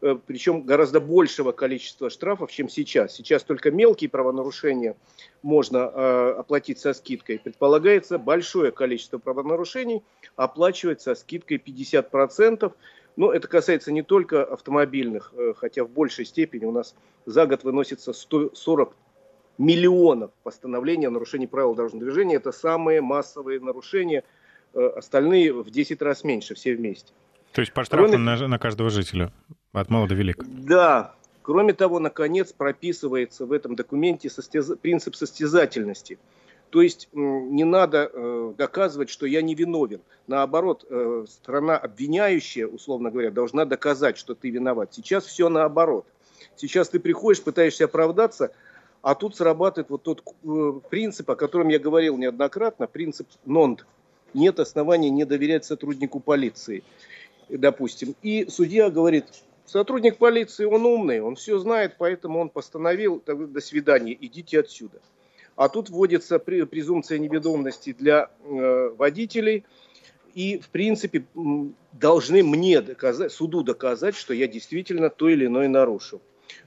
причем 0.00 0.62
гораздо 0.62 1.00
большего 1.00 1.52
количества 1.52 2.10
штрафов, 2.10 2.50
чем 2.50 2.68
сейчас. 2.68 3.14
Сейчас 3.14 3.42
только 3.42 3.70
мелкие 3.70 4.08
правонарушения 4.08 4.96
можно 5.42 5.78
э, 5.78 6.34
оплатить 6.38 6.78
со 6.78 6.94
скидкой. 6.94 7.38
Предполагается 7.38 8.18
большое 8.18 8.72
количество 8.72 9.18
правонарушений 9.18 10.02
оплачивать 10.36 11.02
со 11.02 11.14
скидкой 11.14 11.58
50%. 11.58 12.72
Но 13.16 13.32
это 13.32 13.48
касается 13.48 13.92
не 13.92 14.02
только 14.02 14.44
автомобильных, 14.44 15.34
э, 15.36 15.52
хотя 15.56 15.84
в 15.84 15.90
большей 15.90 16.24
степени 16.24 16.64
у 16.64 16.72
нас 16.72 16.94
за 17.26 17.46
год 17.46 17.64
выносится 17.64 18.12
140 18.12 18.96
миллионов 19.58 20.30
постановлений 20.42 21.06
о 21.06 21.10
нарушении 21.10 21.46
правил 21.46 21.74
дорожного 21.74 22.06
движения. 22.06 22.36
Это 22.36 22.52
самые 22.52 23.02
массовые 23.02 23.60
нарушения, 23.60 24.24
э, 24.72 24.86
остальные 24.96 25.52
в 25.52 25.70
10 25.70 26.00
раз 26.00 26.24
меньше, 26.24 26.54
все 26.54 26.74
вместе. 26.74 27.12
То 27.52 27.60
есть 27.60 27.72
по 27.72 27.84
штрафу 27.84 28.08
Кроме... 28.08 28.18
на, 28.18 28.48
на 28.48 28.58
каждого 28.58 28.90
жителя? 28.90 29.32
От 29.72 29.90
мала 29.90 30.06
до 30.08 30.14
велика. 30.14 30.44
Да. 30.46 31.14
Кроме 31.42 31.72
того, 31.72 31.98
наконец, 31.98 32.52
прописывается 32.52 33.46
в 33.46 33.52
этом 33.52 33.74
документе 33.74 34.30
состяз... 34.30 34.70
принцип 34.80 35.16
состязательности. 35.16 36.18
То 36.70 36.82
есть 36.82 37.08
не 37.12 37.64
надо 37.64 38.08
э, 38.12 38.54
доказывать, 38.56 39.10
что 39.10 39.26
я 39.26 39.42
не 39.42 39.56
виновен. 39.56 40.00
Наоборот, 40.28 40.86
э, 40.88 41.24
страна 41.28 41.76
обвиняющая, 41.76 42.66
условно 42.66 43.10
говоря, 43.10 43.32
должна 43.32 43.64
доказать, 43.64 44.16
что 44.16 44.36
ты 44.36 44.50
виноват. 44.50 44.94
Сейчас 44.94 45.24
все 45.24 45.48
наоборот. 45.48 46.06
Сейчас 46.54 46.88
ты 46.88 47.00
приходишь, 47.00 47.42
пытаешься 47.42 47.86
оправдаться, 47.86 48.52
а 49.02 49.16
тут 49.16 49.34
срабатывает 49.34 49.90
вот 49.90 50.02
тот 50.04 50.22
э, 50.44 50.72
принцип, 50.88 51.28
о 51.30 51.36
котором 51.36 51.68
я 51.68 51.80
говорил 51.80 52.16
неоднократно, 52.16 52.86
принцип 52.86 53.26
НОНД. 53.46 53.84
Нет 54.32 54.60
оснований 54.60 55.10
не 55.10 55.24
доверять 55.24 55.64
сотруднику 55.64 56.20
полиции, 56.20 56.84
допустим. 57.56 58.14
И 58.22 58.46
судья 58.48 58.90
говорит, 58.90 59.26
Сотрудник 59.70 60.16
полиции, 60.16 60.64
он 60.64 60.84
умный, 60.84 61.20
он 61.20 61.36
все 61.36 61.56
знает, 61.60 61.94
поэтому 61.96 62.40
он 62.40 62.48
постановил, 62.48 63.22
до 63.24 63.60
свидания, 63.60 64.16
идите 64.20 64.58
отсюда. 64.58 65.00
А 65.54 65.68
тут 65.68 65.90
вводится 65.90 66.40
презумпция 66.40 67.18
неведомости 67.18 67.92
для 67.92 68.30
э, 68.42 68.88
водителей, 68.98 69.64
и, 70.34 70.58
в 70.58 70.70
принципе, 70.70 71.24
должны 71.92 72.42
мне 72.42 72.80
доказать, 72.80 73.30
суду 73.30 73.62
доказать, 73.62 74.16
что 74.16 74.34
я 74.34 74.48
действительно 74.48 75.08
то 75.08 75.28
или 75.28 75.46
иное 75.46 75.68
нарушил. 75.68 76.20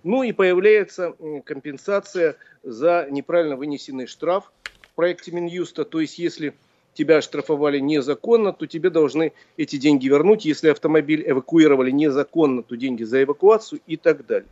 Ну 0.03 0.23
и 0.23 0.31
появляется 0.31 1.13
компенсация 1.43 2.37
за 2.63 3.07
неправильно 3.11 3.57
вынесенный 3.57 4.07
штраф 4.07 4.49
в 4.81 4.95
проекте 4.95 5.33
Минюста. 5.33 5.83
То 5.83 5.99
есть, 5.99 6.19
если 6.19 6.53
тебя 6.93 7.17
оштрафовали 7.17 7.79
незаконно, 7.79 8.53
то 8.53 8.67
тебе 8.67 8.89
должны 8.89 9.33
эти 9.57 9.77
деньги 9.77 10.07
вернуть. 10.07 10.45
Если 10.45 10.69
автомобиль 10.69 11.23
эвакуировали 11.25 11.91
незаконно, 11.91 12.63
то 12.63 12.75
деньги 12.75 13.03
за 13.03 13.23
эвакуацию 13.23 13.81
и 13.88 13.97
так 13.97 14.25
далее. 14.25 14.50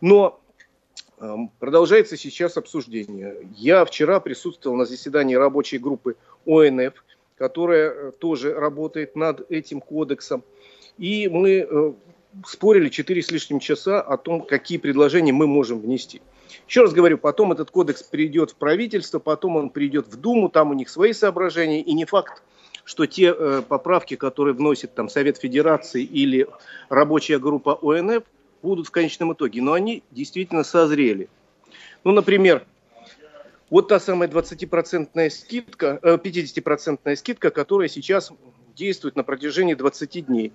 Но 0.00 0.40
эм, 1.20 1.50
продолжается 1.58 2.16
сейчас 2.16 2.56
обсуждение. 2.56 3.36
Я 3.56 3.84
вчера 3.84 4.20
присутствовал 4.20 4.76
на 4.76 4.84
заседании 4.84 5.34
рабочей 5.34 5.78
группы 5.78 6.16
ОНФ, 6.46 7.04
которая 7.36 7.90
э, 7.90 8.12
тоже 8.18 8.54
работает 8.54 9.16
над 9.16 9.50
этим 9.50 9.80
кодексом. 9.80 10.42
И 10.98 11.28
мы 11.28 11.66
э, 11.68 11.92
спорили 12.46 12.88
4 12.88 13.22
с 13.22 13.30
лишним 13.30 13.60
часа 13.60 14.00
о 14.00 14.16
том, 14.16 14.42
какие 14.42 14.78
предложения 14.78 15.32
мы 15.32 15.46
можем 15.46 15.80
внести. 15.80 16.20
Еще 16.66 16.82
раз 16.82 16.92
говорю, 16.92 17.18
потом 17.18 17.52
этот 17.52 17.70
кодекс 17.70 18.02
придет 18.02 18.50
в 18.50 18.56
правительство, 18.56 19.18
потом 19.18 19.56
он 19.56 19.70
придет 19.70 20.08
в 20.08 20.16
Думу, 20.16 20.48
там 20.48 20.70
у 20.70 20.74
них 20.74 20.88
свои 20.88 21.12
соображения, 21.12 21.80
и 21.80 21.92
не 21.92 22.04
факт, 22.04 22.42
что 22.84 23.06
те 23.06 23.34
э, 23.36 23.62
поправки, 23.66 24.16
которые 24.16 24.54
вносит 24.54 24.94
там 24.94 25.08
Совет 25.08 25.38
Федерации 25.38 26.02
или 26.02 26.46
рабочая 26.88 27.38
группа 27.38 27.78
ОНФ, 27.82 28.24
будут 28.62 28.88
в 28.88 28.90
конечном 28.90 29.32
итоге. 29.32 29.62
Но 29.62 29.72
они 29.72 30.02
действительно 30.10 30.64
созрели. 30.64 31.28
Ну, 32.04 32.12
например, 32.12 32.64
вот 33.70 33.88
та 33.88 34.00
самая 34.00 34.28
20% 34.28 35.30
скидка, 35.30 35.98
э, 36.02 36.16
50% 36.16 37.16
скидка, 37.16 37.50
которая 37.50 37.88
сейчас 37.88 38.32
действует 38.74 39.16
на 39.16 39.24
протяжении 39.24 39.74
20 39.74 40.26
дней. 40.26 40.52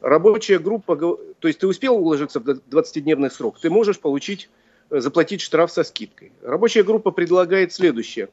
Рабочая 0.00 0.58
группа, 0.58 0.96
то 0.96 1.48
есть 1.48 1.60
ты 1.60 1.66
успел 1.66 1.96
уложиться 1.96 2.38
в 2.38 2.48
20-дневный 2.48 3.30
срок, 3.30 3.58
ты 3.58 3.70
можешь 3.70 3.98
получить 3.98 4.50
заплатить 4.90 5.40
штраф 5.40 5.70
со 5.70 5.84
скидкой. 5.84 6.32
Рабочая 6.42 6.82
группа 6.82 7.10
предлагает 7.10 7.72
следующее. 7.72 8.28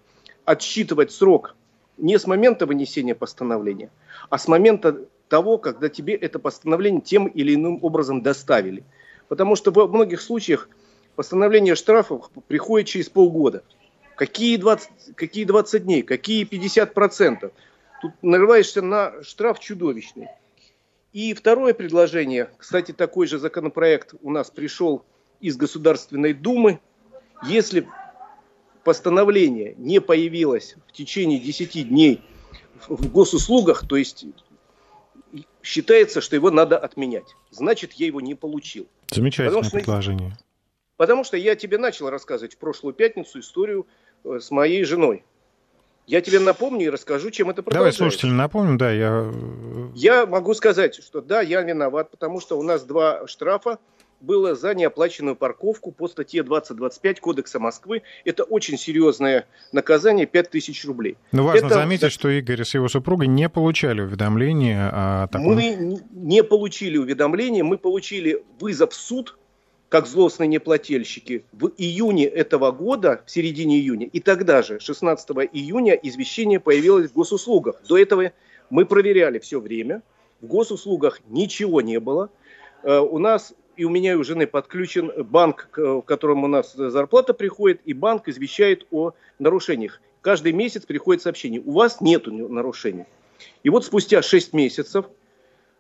Отсчитывать 0.46 1.12
срок 1.12 1.56
не 1.98 2.18
с 2.18 2.26
момента 2.26 2.66
вынесения 2.66 3.16
постановления, 3.16 3.92
а 4.30 4.38
с 4.38 4.48
момента 4.48 5.06
того, 5.28 5.58
когда 5.58 5.88
тебе 5.88 6.16
это 6.16 6.40
постановление 6.40 7.02
тем 7.02 7.28
или 7.28 7.56
иным 7.56 7.80
образом 7.84 8.22
доставили. 8.22 8.84
Потому 9.28 9.56
что 9.56 9.72
во 9.72 9.88
многих 9.88 10.22
случаях 10.22 10.68
постановление 11.16 11.76
штрафов 11.76 12.30
приходит 12.48 12.88
через 12.88 13.10
полгода. 13.10 13.64
Какие 14.16 14.58
20, 14.58 15.16
какие 15.16 15.46
20 15.46 15.84
дней, 15.84 16.02
какие 16.04 16.46
50%? 16.46 17.52
Тут 18.02 18.12
нарываешься 18.22 18.82
на 18.82 19.24
штраф 19.24 19.60
чудовищный. 19.60 20.28
И 21.14 21.34
второе 21.34 21.74
предложение, 21.74 22.50
кстати, 22.58 22.92
такой 22.92 23.28
же 23.28 23.38
законопроект 23.38 24.14
у 24.22 24.32
нас 24.32 24.50
пришел 24.50 25.04
из 25.42 25.58
Государственной 25.58 26.34
Думы, 26.34 26.80
если 27.44 27.88
постановление 28.84 29.76
не 29.78 30.00
появилось 30.00 30.76
в 30.88 30.92
течение 30.92 31.40
10 31.40 31.90
дней 31.90 32.22
в 32.88 33.12
госуслугах, 33.12 33.88
то 33.88 33.96
есть 33.96 34.26
считается, 35.62 36.22
что 36.22 36.36
его 36.36 36.52
надо 36.52 36.78
отменять. 36.78 37.36
Значит, 37.52 37.94
я 37.94 38.08
его 38.08 38.22
не 38.22 38.36
получил. 38.36 38.88
Замечательное 39.12 39.50
потому 39.50 39.64
что, 39.64 39.78
предложение. 39.78 40.38
Потому 40.98 41.24
что 41.24 41.38
я 41.38 41.56
тебе 41.56 41.78
начал 41.78 42.10
рассказывать 42.10 42.56
в 42.56 42.58
прошлую 42.58 42.94
пятницу 42.94 43.40
историю 43.40 43.88
э, 44.24 44.40
с 44.40 44.52
моей 44.52 44.84
женой. 44.84 45.24
Я 46.08 46.22
тебе 46.22 46.40
напомню 46.40 46.88
и 46.88 46.90
расскажу, 46.90 47.30
чем 47.30 47.50
это 47.50 47.62
продолжается. 47.62 48.00
Давай 48.00 48.12
слушателям 48.12 48.38
напомним, 48.38 48.78
да, 48.78 48.92
я... 48.92 49.32
Я 49.94 50.26
могу 50.26 50.54
сказать, 50.54 50.96
что 50.96 51.22
да, 51.22 51.42
я 51.42 51.62
виноват, 51.62 52.10
потому 52.10 52.42
что 52.42 52.58
у 52.58 52.64
нас 52.64 52.84
два 52.84 53.28
штрафа 53.28 53.80
было 54.22 54.56
за 54.56 54.74
неоплаченную 54.74 55.36
парковку 55.36 55.92
по 55.92 56.08
статье 56.08 56.44
2025 56.44 57.20
Кодекса 57.20 57.60
Москвы. 57.60 58.04
Это 58.24 58.44
очень 58.44 58.78
серьезное 58.78 59.48
наказание, 59.72 60.26
5000 60.26 60.86
рублей. 60.86 61.18
Но 61.32 61.44
важно 61.44 61.68
это... 61.68 61.76
заметить, 61.76 62.12
что 62.12 62.30
Игорь 62.30 62.64
с 62.64 62.74
его 62.74 62.88
супругой 62.88 63.28
не 63.28 63.50
получали 63.50 64.02
уведомления 64.02 64.90
о 64.94 65.28
таком... 65.28 65.56
Мы 65.56 66.00
не 66.12 66.44
получили 66.44 66.98
уведомления, 66.98 67.64
мы 67.64 67.78
получили 67.78 68.44
вызов 68.60 68.92
в 68.92 68.96
суд 68.96 69.38
как 69.90 70.08
злостные 70.08 70.48
неплательщики, 70.48 71.44
в 71.52 71.70
июне 71.78 72.26
этого 72.26 72.72
года, 72.72 73.24
в 73.26 73.32
середине 73.32 73.78
июня, 73.78 74.08
и 74.08 74.22
тогда 74.22 74.62
же, 74.62 74.80
16 74.80 75.30
июня, 75.52 75.96
извещение 75.96 76.62
появилось 76.62 77.12
в 77.12 77.14
госуслугах. 77.14 77.82
До 77.90 77.98
этого 77.98 78.32
мы 78.70 78.86
проверяли 78.86 79.40
все 79.40 79.60
время, 79.60 80.02
в 80.40 80.48
госуслугах 80.48 81.20
ничего 81.28 81.82
не 81.82 82.00
было. 82.00 82.30
Э, 82.84 83.00
у 83.00 83.20
нас 83.20 83.54
и 83.76 83.84
у 83.84 83.90
меня 83.90 84.14
и 84.14 84.16
у 84.16 84.24
жены 84.24 84.48
подключен 84.48 85.12
банк, 85.24 85.70
в 85.76 86.02
котором 86.02 86.44
у 86.44 86.48
нас 86.48 86.74
зарплата 86.74 87.34
приходит, 87.34 87.82
и 87.86 87.94
банк 87.94 88.28
извещает 88.28 88.86
о 88.92 89.12
нарушениях. 89.40 90.02
Каждый 90.22 90.52
месяц 90.52 90.86
приходит 90.86 91.24
сообщение, 91.24 91.62
у 91.66 91.72
вас 91.72 92.02
нет 92.02 92.28
нарушений. 92.28 93.06
И 93.64 93.70
вот 93.70 93.86
спустя 93.86 94.22
6 94.22 94.54
месяцев 94.54 95.06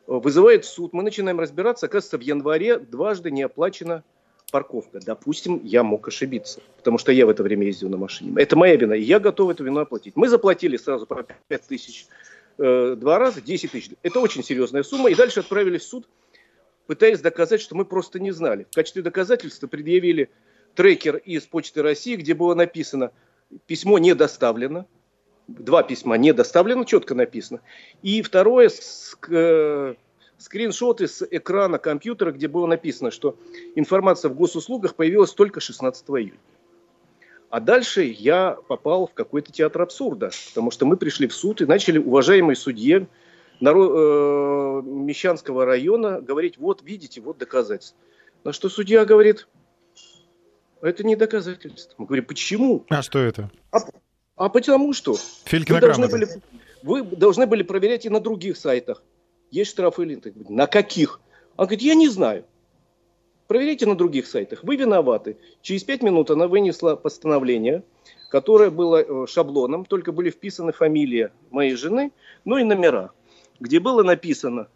вызывает 0.07 0.65
суд, 0.65 0.93
мы 0.93 1.03
начинаем 1.03 1.39
разбираться, 1.39 1.85
оказывается, 1.85 2.17
в 2.17 2.21
январе 2.21 2.77
дважды 2.77 3.31
не 3.31 3.43
оплачена 3.43 4.03
парковка. 4.51 4.99
Допустим, 4.99 5.61
я 5.63 5.83
мог 5.83 6.07
ошибиться, 6.07 6.61
потому 6.77 6.97
что 6.97 7.11
я 7.11 7.25
в 7.25 7.29
это 7.29 7.43
время 7.43 7.65
ездил 7.65 7.89
на 7.89 7.97
машине. 7.97 8.33
Это 8.35 8.55
моя 8.55 8.75
вина, 8.75 8.93
и 8.93 9.01
я 9.01 9.19
готов 9.19 9.51
эту 9.51 9.63
вину 9.63 9.79
оплатить. 9.79 10.15
Мы 10.15 10.27
заплатили 10.27 10.77
сразу 10.77 11.05
по 11.05 11.25
5 11.47 11.61
тысяч 11.63 12.07
э, 12.57 12.95
два 12.97 13.17
раза, 13.17 13.41
10 13.41 13.71
тысяч. 13.71 13.91
Это 14.03 14.19
очень 14.19 14.43
серьезная 14.43 14.83
сумма, 14.83 15.09
и 15.09 15.15
дальше 15.15 15.39
отправились 15.39 15.83
в 15.83 15.87
суд, 15.87 16.07
пытаясь 16.91 17.21
доказать, 17.21 17.61
что 17.61 17.73
мы 17.73 17.85
просто 17.85 18.19
не 18.19 18.31
знали. 18.31 18.67
В 18.69 18.75
качестве 18.75 19.01
доказательства 19.01 19.65
предъявили 19.65 20.29
трекер 20.75 21.15
из 21.15 21.43
Почты 21.43 21.81
России, 21.81 22.17
где 22.17 22.33
было 22.33 22.53
написано 22.53 23.13
«письмо 23.65 23.97
не 23.97 24.13
доставлено», 24.13 24.87
два 25.47 25.83
письма 25.83 26.17
не 26.17 26.33
доставлено, 26.33 26.83
четко 26.83 27.15
написано. 27.15 27.61
И 28.01 28.21
второе, 28.21 28.69
э, 29.29 29.95
скриншоты 30.37 31.07
с 31.07 31.25
экрана 31.31 31.77
компьютера, 31.77 32.33
где 32.33 32.49
было 32.49 32.67
написано, 32.67 33.09
что 33.09 33.37
информация 33.75 34.27
в 34.27 34.35
госуслугах 34.35 34.95
появилась 34.95 35.31
только 35.31 35.61
16 35.61 36.05
июня. 36.09 36.39
А 37.49 37.61
дальше 37.61 38.03
я 38.03 38.57
попал 38.67 39.07
в 39.07 39.13
какой-то 39.13 39.53
театр 39.53 39.83
абсурда, 39.83 40.31
потому 40.49 40.71
что 40.71 40.85
мы 40.85 40.97
пришли 40.97 41.29
в 41.29 41.33
суд 41.33 41.61
и 41.61 41.65
начали, 41.65 41.99
уважаемый 41.99 42.57
судье 42.57 43.07
народ, 43.61 43.91
э, 43.93 44.87
Мещанского 44.89 45.65
района, 45.65 46.19
говорить, 46.19 46.57
вот 46.57 46.81
видите, 46.83 47.21
вот 47.21 47.37
доказательства. 47.37 47.97
На 48.43 48.51
что 48.51 48.69
судья 48.69 49.05
говорит, 49.05 49.47
это 50.81 51.03
не 51.03 51.15
доказательство. 51.15 51.93
Мы 51.97 52.07
говорим, 52.07 52.25
почему? 52.25 52.85
А 52.89 53.01
что 53.01 53.19
это? 53.19 53.51
А, 53.71 53.77
а 54.35 54.49
потому 54.49 54.93
что 54.93 55.15
вы 55.51 55.79
должны, 55.79 56.07
были, 56.07 56.27
вы 56.81 57.03
должны 57.03 57.45
были 57.45 57.63
проверять 57.63 58.05
и 58.05 58.09
на 58.09 58.19
других 58.19 58.57
сайтах. 58.57 59.03
Есть 59.51 59.71
штрафы 59.71 60.03
или 60.03 60.15
нет. 60.15 60.49
На 60.49 60.65
каких? 60.65 61.21
Он 61.55 61.65
говорит, 61.65 61.81
я 61.81 61.95
не 61.95 62.09
знаю. 62.09 62.45
Проверите 63.47 63.85
на 63.85 63.95
других 63.95 64.27
сайтах. 64.27 64.63
Вы 64.63 64.77
виноваты. 64.77 65.37
Через 65.61 65.83
пять 65.83 66.01
минут 66.01 66.31
она 66.31 66.47
вынесла 66.47 66.95
постановление, 66.95 67.83
которое 68.29 68.69
было 68.69 69.03
э, 69.03 69.27
шаблоном, 69.27 69.83
только 69.83 70.13
были 70.13 70.29
вписаны 70.29 70.71
фамилия 70.71 71.33
моей 71.51 71.75
жены, 71.75 72.13
ну 72.45 72.57
и 72.57 72.63
номера, 72.63 73.11
где 73.61 73.79
было 73.79 74.03
написано, 74.03 74.67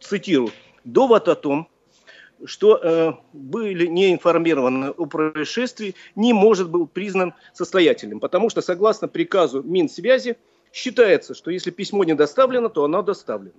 цитирую, 0.00 0.50
довод 0.84 1.28
о 1.28 1.36
том, 1.36 1.68
что 2.44 2.76
э, 2.76 3.12
были 3.32 3.86
не 3.86 4.12
информированы 4.12 4.90
о 4.90 5.06
происшествии, 5.06 5.94
не 6.16 6.32
может 6.32 6.68
быть 6.68 6.90
признан 6.90 7.34
состоятельным. 7.52 8.18
Потому 8.18 8.50
что 8.50 8.62
согласно 8.62 9.06
приказу 9.06 9.62
Минсвязи 9.62 10.38
считается, 10.72 11.34
что 11.34 11.52
если 11.52 11.70
письмо 11.70 12.02
не 12.02 12.14
доставлено, 12.14 12.68
то 12.68 12.84
оно 12.84 13.02
доставлено. 13.02 13.54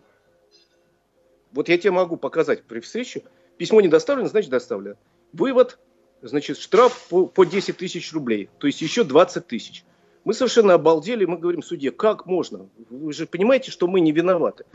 Вот 1.53 1.69
я 1.69 1.77
тебе 1.77 1.91
могу 1.91 2.17
показать 2.17 2.63
при 2.63 2.79
встрече. 2.81 3.23
Письмо 3.57 3.79
не 3.79 3.87
доставлено, 3.87 4.27
значит 4.27 4.49
доставлено. 4.49 4.95
Вывод, 5.31 5.77
значит, 6.23 6.57
штраф 6.57 7.07
по, 7.09 7.27
по 7.27 7.45
10 7.45 7.77
тысяч 7.77 8.11
рублей, 8.11 8.49
то 8.57 8.67
есть 8.67 8.81
еще 8.81 9.03
20 9.03 9.47
тысяч. 9.47 9.85
Мы 10.25 10.33
совершенно 10.33 10.75
обалдели, 10.75 11.25
мы 11.25 11.37
говорим 11.37 11.61
судье, 11.61 11.91
как 11.91 12.25
можно? 12.25 12.67
Вы 12.89 13.13
же 13.13 13.25
понимаете, 13.25 13.71
что 13.71 13.87
мы 13.87 13.99
не 13.99 14.11
виноваты. 14.11 14.65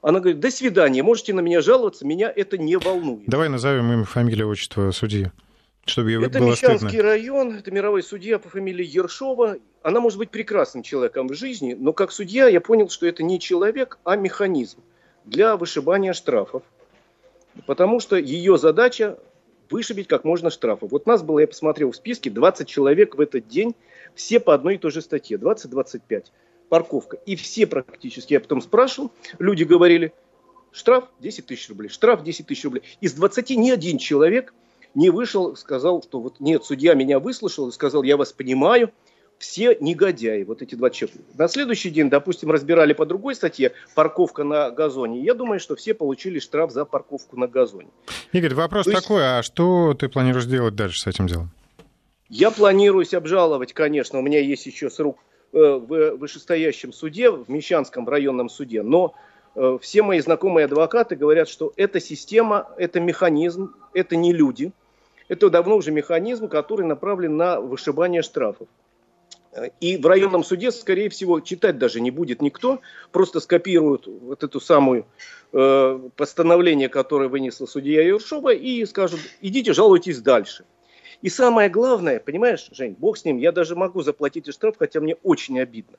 Она 0.00 0.20
говорит, 0.20 0.40
до 0.40 0.50
свидания, 0.50 1.02
можете 1.02 1.32
на 1.32 1.40
меня 1.40 1.60
жаловаться, 1.60 2.06
меня 2.06 2.32
это 2.34 2.58
не 2.58 2.76
волнует. 2.76 3.24
Давай 3.26 3.48
назовем 3.48 3.92
имя, 3.92 4.04
фамилию, 4.04 4.48
отчество 4.48 4.90
судьи. 4.90 5.30
Чтобы 5.84 6.12
это 6.12 6.38
было 6.38 6.50
Мещанский 6.50 6.88
стыдно. 6.88 7.02
район, 7.02 7.56
это 7.56 7.70
мировой 7.72 8.04
судья 8.04 8.38
по 8.38 8.48
фамилии 8.48 8.86
Ершова. 8.86 9.56
Она 9.82 10.00
может 10.00 10.18
быть 10.18 10.30
прекрасным 10.30 10.84
человеком 10.84 11.26
в 11.26 11.34
жизни, 11.34 11.74
но 11.78 11.92
как 11.92 12.12
судья 12.12 12.46
я 12.46 12.60
понял, 12.60 12.88
что 12.88 13.06
это 13.06 13.24
не 13.24 13.40
человек, 13.40 13.98
а 14.04 14.14
механизм 14.14 14.78
для 15.24 15.56
вышибания 15.56 16.12
штрафов. 16.12 16.62
Потому 17.66 17.98
что 17.98 18.16
ее 18.16 18.58
задача 18.58 19.18
вышибить 19.70 20.08
как 20.08 20.24
можно 20.24 20.50
штрафов. 20.50 20.90
Вот 20.90 21.06
нас 21.06 21.22
было, 21.22 21.38
я 21.38 21.48
посмотрел 21.48 21.92
в 21.92 21.96
списке, 21.96 22.30
20 22.30 22.68
человек 22.68 23.14
в 23.14 23.20
этот 23.20 23.48
день, 23.48 23.74
все 24.14 24.40
по 24.40 24.54
одной 24.54 24.74
и 24.74 24.78
той 24.78 24.90
же 24.90 25.00
статье, 25.00 25.38
20-25 25.38 26.26
парковка. 26.68 27.18
И 27.26 27.36
все 27.36 27.66
практически, 27.66 28.34
я 28.34 28.40
потом 28.40 28.60
спрашивал, 28.60 29.12
люди 29.38 29.64
говорили, 29.64 30.12
штраф 30.70 31.04
10 31.20 31.46
тысяч 31.46 31.68
рублей, 31.68 31.88
штраф 31.88 32.22
10 32.22 32.46
тысяч 32.46 32.64
рублей. 32.64 32.82
Из 33.00 33.12
20 33.12 33.50
ни 33.50 33.70
один 33.70 33.98
человек 33.98 34.54
не 34.94 35.10
вышел, 35.10 35.56
сказал, 35.56 36.02
что 36.02 36.20
вот 36.20 36.40
нет, 36.40 36.64
судья 36.64 36.94
меня 36.94 37.18
выслушал 37.18 37.70
сказал, 37.72 38.02
я 38.02 38.16
вас 38.16 38.32
понимаю, 38.32 38.92
все 39.42 39.76
негодяи, 39.80 40.44
вот 40.44 40.62
эти 40.62 40.74
два 40.74 40.90
человека. 40.90 41.22
На 41.36 41.48
следующий 41.48 41.90
день, 41.90 42.08
допустим, 42.08 42.50
разбирали 42.50 42.92
по 42.92 43.04
другой 43.06 43.34
статье 43.34 43.72
парковка 43.94 44.44
на 44.44 44.70
газоне. 44.70 45.20
Я 45.22 45.34
думаю, 45.34 45.60
что 45.60 45.76
все 45.76 45.94
получили 45.94 46.38
штраф 46.38 46.72
за 46.72 46.84
парковку 46.84 47.38
на 47.38 47.46
газоне. 47.46 47.90
Игорь, 48.32 48.54
вопрос 48.54 48.86
То 48.86 48.92
такой, 48.92 49.22
есть... 49.22 49.30
а 49.30 49.42
что 49.42 49.94
ты 49.94 50.08
планируешь 50.08 50.46
делать 50.46 50.74
дальше 50.74 51.00
с 51.00 51.06
этим 51.06 51.26
делом? 51.26 51.50
Я 52.28 52.50
планируюсь 52.50 53.12
обжаловать, 53.12 53.72
конечно, 53.74 54.18
у 54.18 54.22
меня 54.22 54.40
есть 54.40 54.64
еще 54.64 54.88
срок 54.88 55.18
Э, 55.54 55.74
в 55.74 56.16
вышестоящем 56.16 56.94
суде, 56.94 57.30
в 57.30 57.46
Мещанском 57.50 58.08
районном 58.08 58.48
суде, 58.48 58.82
но 58.82 59.14
э, 59.54 59.76
все 59.82 60.02
мои 60.02 60.18
знакомые 60.18 60.64
адвокаты 60.64 61.14
говорят, 61.14 61.46
что 61.46 61.74
эта 61.76 62.00
система, 62.00 62.68
это 62.78 63.00
механизм, 63.00 63.74
это 63.92 64.16
не 64.16 64.32
люди. 64.32 64.72
Это 65.28 65.50
давно 65.50 65.76
уже 65.76 65.90
механизм, 65.90 66.48
который 66.48 66.86
направлен 66.86 67.36
на 67.36 67.60
вышибание 67.60 68.22
штрафов. 68.22 68.66
И 69.80 69.98
в 69.98 70.06
районном 70.06 70.44
суде, 70.44 70.72
скорее 70.72 71.10
всего, 71.10 71.40
читать 71.40 71.76
даже 71.76 72.00
не 72.00 72.10
будет 72.10 72.40
никто, 72.40 72.80
просто 73.10 73.38
скопируют 73.38 74.06
вот 74.06 74.42
эту 74.42 74.60
самую 74.60 75.04
э, 75.52 76.00
постановление, 76.16 76.88
которое 76.88 77.28
вынесла 77.28 77.66
судья 77.66 78.02
Юршова, 78.02 78.54
и 78.54 78.84
скажут, 78.86 79.20
идите 79.42 79.74
жалуйтесь 79.74 80.20
дальше. 80.20 80.64
И 81.20 81.28
самое 81.28 81.68
главное, 81.68 82.18
понимаешь, 82.18 82.68
Жень, 82.72 82.96
бог 82.98 83.18
с 83.18 83.24
ним, 83.26 83.36
я 83.36 83.52
даже 83.52 83.76
могу 83.76 84.00
заплатить 84.00 84.50
штраф, 84.52 84.76
хотя 84.78 85.00
мне 85.00 85.16
очень 85.22 85.60
обидно. 85.60 85.98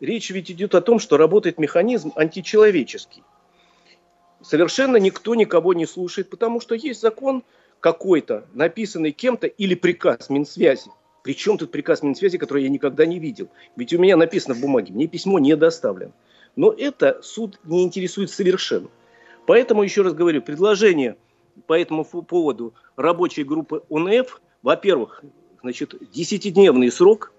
Речь 0.00 0.30
ведь 0.30 0.50
идет 0.50 0.74
о 0.74 0.80
том, 0.80 0.98
что 0.98 1.16
работает 1.16 1.58
механизм 1.58 2.12
античеловеческий. 2.16 3.22
Совершенно 4.42 4.96
никто 4.96 5.34
никого 5.34 5.74
не 5.74 5.86
слушает, 5.86 6.28
потому 6.28 6.60
что 6.60 6.74
есть 6.74 7.00
закон 7.00 7.44
какой-то, 7.78 8.46
написанный 8.52 9.12
кем-то, 9.12 9.46
или 9.46 9.74
приказ 9.74 10.28
Минсвязи. 10.28 10.90
Причем 11.22 11.58
тут 11.58 11.70
приказ 11.70 12.02
Минсвязи, 12.02 12.38
который 12.38 12.62
я 12.62 12.68
никогда 12.68 13.06
не 13.06 13.18
видел? 13.18 13.48
Ведь 13.76 13.92
у 13.92 13.98
меня 13.98 14.16
написано 14.16 14.54
в 14.54 14.60
бумаге, 14.60 14.92
мне 14.92 15.06
письмо 15.06 15.38
не 15.38 15.54
доставлено. 15.56 16.12
Но 16.56 16.72
это 16.72 17.20
суд 17.22 17.60
не 17.64 17.82
интересует 17.82 18.30
совершенно. 18.30 18.88
Поэтому, 19.46 19.82
еще 19.82 20.02
раз 20.02 20.14
говорю, 20.14 20.42
предложение 20.42 21.16
по 21.66 21.78
этому 21.78 22.04
поводу 22.04 22.74
рабочей 22.96 23.44
группы 23.44 23.82
ОНФ 23.90 24.40
во-первых, 24.62 25.22
значит, 25.62 25.94
десятидневный 26.12 26.90
срок 26.90 27.32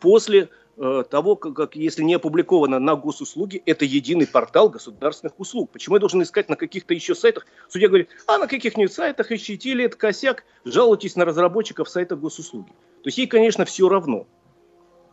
после 0.00 0.48
э, 0.76 1.04
того, 1.10 1.36
как, 1.36 1.54
как, 1.54 1.76
если 1.76 2.02
не 2.02 2.14
опубликовано 2.14 2.78
на 2.78 2.94
госуслуги, 2.94 3.62
это 3.66 3.84
единый 3.84 4.26
портал 4.26 4.68
государственных 4.68 5.38
услуг. 5.40 5.70
Почему 5.72 5.96
я 5.96 6.00
должен 6.00 6.22
искать 6.22 6.48
на 6.48 6.56
каких-то 6.56 6.94
еще 6.94 7.14
сайтах? 7.14 7.46
Судья 7.68 7.88
говорит, 7.88 8.10
а 8.26 8.38
на 8.38 8.46
каких-нибудь 8.46 8.92
сайтах 8.92 9.32
ищите, 9.32 9.70
или 9.70 9.84
это 9.84 9.96
косяк, 9.96 10.44
жалуйтесь 10.64 11.16
на 11.16 11.24
разработчиков 11.24 11.88
сайта 11.88 12.14
госуслуги. 12.14 12.72
То 13.02 13.08
есть 13.08 13.18
ей, 13.18 13.26
конечно, 13.26 13.64
все 13.64 13.88
равно. 13.88 14.26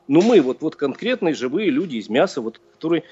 Но 0.08 0.22
мы, 0.22 0.42
вот, 0.42 0.62
вот 0.62 0.76
конкретные 0.76 1.34
живые 1.34 1.70
люди 1.70 1.98
из 1.98 2.10
мяса, 2.10 2.42
вот, 2.42 2.60
которые 2.74 3.04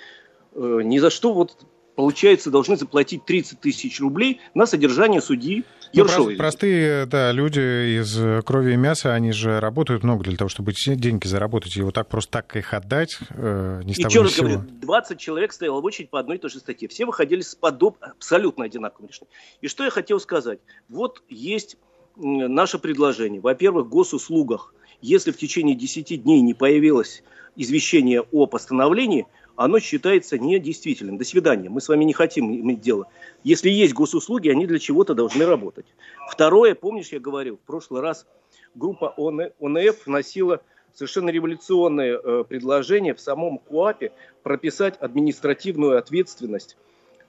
э, 0.54 0.82
ни 0.84 1.00
за 1.00 1.10
что 1.10 1.34
вот 1.34 1.66
получается, 1.98 2.52
должны 2.52 2.78
заплатить 2.78 3.26
30 3.26 3.60
тысяч 3.60 4.00
рублей 4.00 4.40
на 4.54 4.68
содержание 4.68 5.20
судьи 5.20 5.66
ну, 5.94 6.04
Ершовой. 6.04 6.36
простые, 6.36 7.08
да, 7.08 7.32
люди 7.32 8.00
из 8.00 8.44
крови 8.44 8.74
и 8.74 8.76
мяса, 8.76 9.16
они 9.16 9.32
же 9.32 9.60
работают 9.60 10.04
много 10.04 10.24
для 10.24 10.38
того, 10.38 10.48
чтобы 10.48 10.74
деньги 10.74 11.26
заработать, 11.26 11.76
и 11.76 11.82
вот 11.82 11.96
так 11.96 12.08
просто 12.08 12.34
так 12.34 12.56
их 12.56 12.74
отдать, 12.76 13.18
э, 13.32 13.82
не 13.84 13.96
с 13.96 13.98
И 14.00 14.10
что 14.10 14.22
раз 14.22 14.38
говорю, 14.38 14.60
20 14.60 15.18
человек 15.18 15.52
стояло 15.52 15.82
в 15.82 15.86
очередь 15.86 16.12
по 16.12 16.20
одной 16.20 16.38
и 16.38 16.40
той 16.40 16.52
же 16.52 16.60
статье. 16.60 16.88
Все 16.88 17.04
выходили 17.04 17.42
с 17.42 17.56
подоб... 17.56 17.98
абсолютно 18.00 18.66
одинаковым 18.66 19.10
решением. 19.10 19.32
И 19.62 19.68
что 19.68 19.84
я 19.84 19.90
хотел 19.90 20.20
сказать? 20.20 20.60
Вот 20.90 21.24
есть 21.30 21.78
наше 22.18 22.80
предложение. 22.80 23.40
Во-первых, 23.40 23.90
госуслугах, 23.90 24.74
если 25.02 25.32
в 25.32 25.38
течение 25.38 25.76
10 25.76 26.24
дней 26.24 26.42
не 26.42 26.54
появилось 26.54 27.24
извещение 27.56 28.22
о 28.22 28.46
постановлении, 28.46 29.28
оно 29.56 29.80
считается 29.80 30.38
недействительным. 30.38 31.18
До 31.18 31.26
свидания. 31.26 31.70
Мы 31.70 31.82
с 31.82 31.90
вами 31.90 32.04
не 32.04 32.14
хотим 32.14 32.54
иметь 32.54 32.80
дело. 32.80 33.08
Если 33.44 33.70
есть 33.70 33.94
госуслуги, 33.94 34.50
они 34.50 34.68
для 34.68 34.78
чего-то 34.78 35.16
должны 35.16 35.46
работать. 35.46 35.88
Второе, 36.30 36.76
помнишь, 36.76 37.10
я 37.10 37.20
говорил, 37.20 37.58
в 37.58 37.66
прошлый 37.66 38.02
раз 38.02 38.28
группа 38.76 39.14
ОНФ 39.18 40.06
вносила 40.06 40.62
совершенно 40.94 41.30
революционное 41.30 42.18
э, 42.18 42.44
предложение 42.48 43.16
в 43.16 43.20
самом 43.20 43.58
КУАПе 43.58 44.12
прописать 44.44 44.96
административную 45.00 45.98
ответственность 45.98 46.78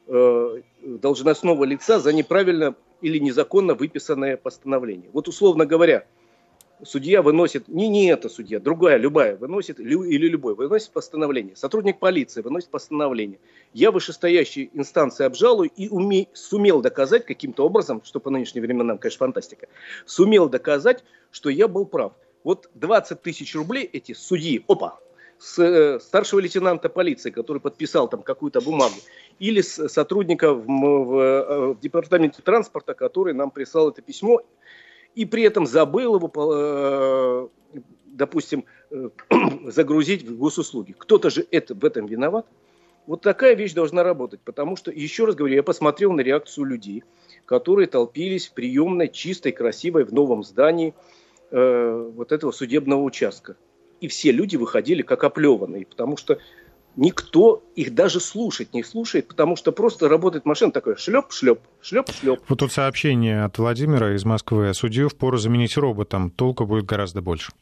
э, 0.06 0.62
должностного 0.82 1.64
лица 1.64 1.98
за 1.98 2.12
неправильно 2.12 2.74
или 3.00 3.18
незаконно 3.18 3.74
выписанное 3.74 4.36
постановление. 4.36 5.10
Вот 5.12 5.28
условно 5.28 5.66
говоря, 5.66 6.06
судья 6.84 7.22
выносит, 7.22 7.68
не, 7.68 7.88
не 7.88 8.06
эта 8.10 8.28
судья, 8.28 8.60
другая, 8.60 8.96
любая, 8.96 9.36
выносит, 9.36 9.80
или 9.80 10.28
любой, 10.28 10.54
выносит 10.54 10.90
постановление. 10.90 11.56
Сотрудник 11.56 11.98
полиции 11.98 12.42
выносит 12.42 12.70
постановление. 12.70 13.38
Я 13.72 13.90
вышестоящей 13.90 14.70
инстанции 14.72 15.24
обжалую 15.24 15.70
и 15.76 15.88
уме, 15.88 16.28
сумел 16.32 16.80
доказать 16.80 17.24
каким-то 17.24 17.64
образом, 17.64 18.02
что 18.04 18.20
по 18.20 18.30
нынешним 18.30 18.62
временам, 18.62 18.98
конечно, 18.98 19.18
фантастика, 19.18 19.68
сумел 20.06 20.48
доказать, 20.48 21.04
что 21.30 21.50
я 21.50 21.68
был 21.68 21.86
прав. 21.86 22.12
Вот 22.44 22.70
20 22.74 23.20
тысяч 23.20 23.54
рублей 23.54 23.84
эти 23.84 24.12
судьи, 24.12 24.64
опа, 24.68 24.98
с 25.38 25.58
э, 25.58 26.00
старшего 26.00 26.40
лейтенанта 26.40 26.88
полиции, 26.88 27.30
который 27.30 27.60
подписал 27.60 28.08
там 28.08 28.22
какую-то 28.22 28.60
бумагу, 28.60 28.96
или 29.38 29.60
с 29.60 29.88
сотрудника 29.88 30.52
в, 30.52 30.66
в, 30.66 31.18
э, 31.18 31.66
в 31.74 31.80
департаменте 31.80 32.42
транспорта, 32.42 32.94
который 32.94 33.34
нам 33.34 33.50
прислал 33.50 33.90
это 33.90 34.02
письмо, 34.02 34.42
и 35.14 35.24
при 35.24 35.42
этом 35.44 35.66
забыл 35.66 36.16
его, 36.16 36.30
э, 36.52 37.48
допустим, 38.06 38.64
загрузить 39.66 40.22
в 40.24 40.36
госуслуги. 40.36 40.94
Кто-то 40.96 41.30
же 41.30 41.46
это, 41.50 41.74
в 41.74 41.84
этом 41.84 42.06
виноват. 42.06 42.46
Вот 43.06 43.22
такая 43.22 43.54
вещь 43.54 43.72
должна 43.72 44.02
работать, 44.02 44.40
потому 44.44 44.76
что, 44.76 44.90
еще 44.90 45.24
раз 45.24 45.34
говорю, 45.34 45.54
я 45.54 45.62
посмотрел 45.62 46.12
на 46.12 46.20
реакцию 46.20 46.66
людей, 46.66 47.04
которые 47.46 47.86
толпились 47.86 48.48
в 48.48 48.52
приемной, 48.52 49.08
чистой, 49.08 49.52
красивой, 49.52 50.04
в 50.04 50.12
новом 50.12 50.44
здании 50.44 50.94
э, 51.50 52.10
вот 52.14 52.32
этого 52.32 52.50
судебного 52.50 53.02
участка. 53.02 53.56
И 54.00 54.08
все 54.08 54.32
люди 54.32 54.56
выходили 54.56 55.02
как 55.02 55.24
оплеванные, 55.24 55.86
потому 55.86 56.16
что 56.16 56.38
никто 56.96 57.62
их 57.76 57.94
даже 57.94 58.20
слушать 58.20 58.74
не 58.74 58.82
слушает, 58.82 59.28
потому 59.28 59.56
что 59.56 59.72
просто 59.72 60.08
работает 60.08 60.44
машина 60.44 60.72
такая 60.72 60.96
шлеп-шлеп, 60.96 61.60
шлеп-шлеп. 61.80 62.40
Вот 62.48 62.58
тут 62.58 62.72
сообщение 62.72 63.44
от 63.44 63.58
Владимира 63.58 64.14
из 64.14 64.24
Москвы. 64.24 64.72
Судью 64.74 65.08
впору 65.08 65.38
заменить 65.38 65.76
роботом, 65.76 66.30
толку 66.30 66.66
будет 66.66 66.84
гораздо 66.84 67.22
больше. 67.22 67.52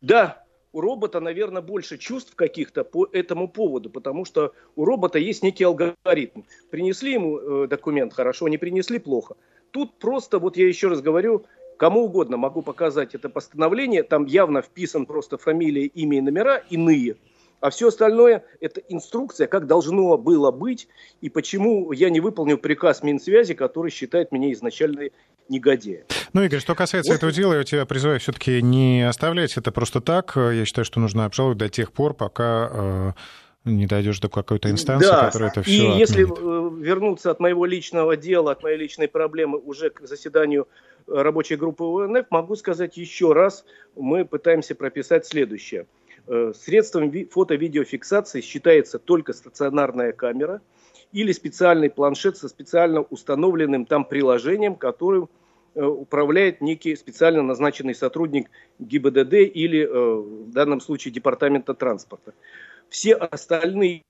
Да, 0.00 0.44
у 0.72 0.80
робота, 0.80 1.20
наверное, 1.20 1.62
больше 1.62 1.98
чувств 1.98 2.34
каких-то 2.34 2.82
по 2.82 3.06
этому 3.12 3.46
поводу, 3.48 3.90
потому 3.90 4.24
что 4.24 4.52
у 4.74 4.84
робота 4.84 5.18
есть 5.18 5.42
некий 5.42 5.64
алгоритм. 5.64 6.42
Принесли 6.70 7.12
ему 7.12 7.38
э, 7.38 7.66
документ 7.68 8.14
хорошо, 8.14 8.48
не 8.48 8.58
принесли 8.58 8.98
плохо. 8.98 9.36
Тут 9.70 9.98
просто, 9.98 10.38
вот 10.38 10.56
я 10.56 10.66
еще 10.66 10.88
раз 10.88 11.00
говорю, 11.00 11.44
кому 11.82 12.04
угодно 12.04 12.36
могу 12.36 12.62
показать 12.62 13.16
это 13.16 13.28
постановление, 13.28 14.04
там 14.04 14.24
явно 14.26 14.62
вписан 14.62 15.04
просто 15.04 15.36
фамилия, 15.36 15.86
имя 15.86 16.18
и 16.18 16.20
номера 16.20 16.62
иные– 16.70 17.16
а 17.60 17.70
все 17.70 17.88
остальное– 17.88 18.42
это 18.60 18.80
инструкция, 18.88 19.46
как 19.46 19.68
должно 19.68 20.18
было 20.18 20.50
быть, 20.50 20.88
и 21.20 21.28
почему 21.28 21.92
я 21.92 22.10
не 22.10 22.18
выполнил 22.20 22.58
приказ 22.58 23.04
Минсвязи, 23.04 23.54
который 23.54 23.92
считает 23.92 24.32
меня 24.32 24.52
изначально 24.52 25.10
негодяем. 25.48 26.04
Ну, 26.32 26.42
Игорь, 26.42 26.58
что 26.58 26.74
касается 26.74 27.12
вот. 27.12 27.18
этого 27.18 27.30
дела, 27.30 27.54
я 27.54 27.62
тебя 27.62 27.86
призываю 27.86 28.18
все-таки 28.18 28.60
не 28.62 29.08
оставлять 29.08 29.56
это 29.56 29.70
просто 29.70 30.00
так. 30.00 30.32
Я 30.34 30.64
считаю, 30.64 30.84
что 30.84 30.98
нужно 30.98 31.24
обжаловать 31.24 31.58
до 31.58 31.68
тех 31.68 31.92
пор, 31.92 32.14
пока 32.14 32.68
э, 32.72 33.12
не 33.64 33.86
дойдешь 33.86 34.20
до 34.20 34.28
какой-то 34.28 34.70
инстанции, 34.70 35.08
да. 35.08 35.26
которая 35.26 35.50
это 35.50 35.62
все 35.62 35.72
И 35.72 35.78
отменит. 35.80 36.00
если 36.00 36.24
э, 36.24 36.82
вернуться 36.82 37.30
от 37.30 37.40
моего 37.40 37.64
личного 37.64 38.16
дела, 38.16 38.52
от 38.52 38.62
моей 38.62 38.78
личной 38.78 39.08
проблемы 39.08 39.58
уже 39.58 39.90
к 39.90 40.00
заседанию 40.06 40.66
рабочей 41.06 41.56
группы 41.56 41.84
УНФ, 41.84 42.26
могу 42.30 42.56
сказать 42.56 42.96
еще 42.96 43.32
раз, 43.32 43.64
мы 43.96 44.24
пытаемся 44.24 44.74
прописать 44.74 45.26
следующее– 45.26 45.86
Э, 46.28 46.52
средством 46.54 47.12
фото-видеофиксации 47.30 48.40
считается 48.42 48.98
только 49.00 49.32
стационарная 49.32 50.12
камера 50.12 50.60
или 51.12 51.32
специальный 51.32 51.90
планшет 51.90 52.36
со 52.36 52.48
специально 52.48 53.00
установленным 53.00 53.86
там 53.86 54.04
приложением, 54.04 54.76
которым 54.76 55.28
э, 55.74 55.84
управляет 55.84 56.60
некий 56.60 56.94
специально 56.94 57.42
назначенный 57.42 57.96
сотрудник 57.96 58.50
ГИБДД 58.78 59.34
или 59.34 59.80
э, 59.80 59.88
в 59.88 60.52
данном 60.52 60.80
случае 60.80 61.12
Департамента 61.12 61.74
транспорта. 61.74 62.34
Все 62.92 63.14
остальные 63.14 64.02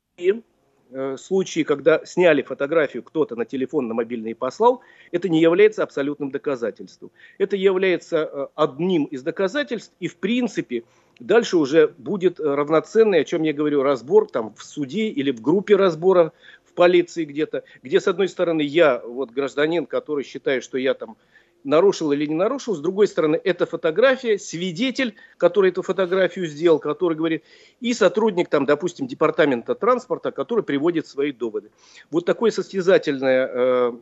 случаи, 1.17 1.63
когда 1.63 2.05
сняли 2.05 2.43
фотографию 2.43 3.05
кто-то 3.05 3.37
на 3.37 3.45
телефон, 3.45 3.87
на 3.87 3.95
мобильный 3.95 4.35
послал, 4.35 4.83
это 5.13 5.29
не 5.29 5.41
является 5.41 5.85
абсолютным 5.85 6.33
доказательством. 6.33 7.13
Это 7.39 7.55
является 7.57 8.51
одним 8.57 9.05
из 9.05 9.23
доказательств, 9.23 9.95
и 10.01 10.09
в 10.09 10.17
принципе 10.17 10.83
Дальше 11.21 11.57
уже 11.57 11.95
будет 11.99 12.41
э, 12.41 12.43
равноценный, 12.43 13.21
о 13.21 13.25
чем 13.25 13.43
я 13.43 13.53
говорю, 13.53 13.83
разбор 13.83 14.29
там 14.29 14.55
в 14.55 14.65
суде 14.65 15.09
или 15.09 15.31
в 15.31 15.41
группе 15.41 15.77
разбора 15.77 16.33
в 16.65 16.73
полиции 16.73 17.25
где-то, 17.25 17.63
где 17.83 18.01
с 18.01 18.09
одной 18.09 18.29
стороны 18.29 18.63
я, 18.63 18.99
вот 18.99 19.31
гражданин, 19.31 19.87
который 19.87 20.25
считает, 20.25 20.65
что 20.65 20.79
я 20.79 20.95
там 20.95 21.17
нарушил 21.65 22.13
или 22.13 22.27
не 22.27 22.35
нарушил, 22.35 22.75
с 22.75 22.81
другой 22.81 23.07
стороны 23.07 23.41
это 23.43 23.67
фотография, 23.67 24.39
свидетель, 24.39 25.15
который 25.37 25.71
эту 25.71 25.83
фотографию 25.83 26.47
сделал, 26.47 26.79
который 26.79 27.17
говорит, 27.17 27.45
и 27.81 27.95
сотрудник 27.95 28.49
там, 28.49 28.67
допустим, 28.67 29.07
департамента 29.07 29.75
транспорта, 29.75 30.33
который 30.33 30.65
приводит 30.65 31.07
свои 31.07 31.33
доводы. 31.33 31.71
Вот 32.11 32.25
такое 32.25 32.51
состязательное 32.51 33.51
э, 33.53 33.93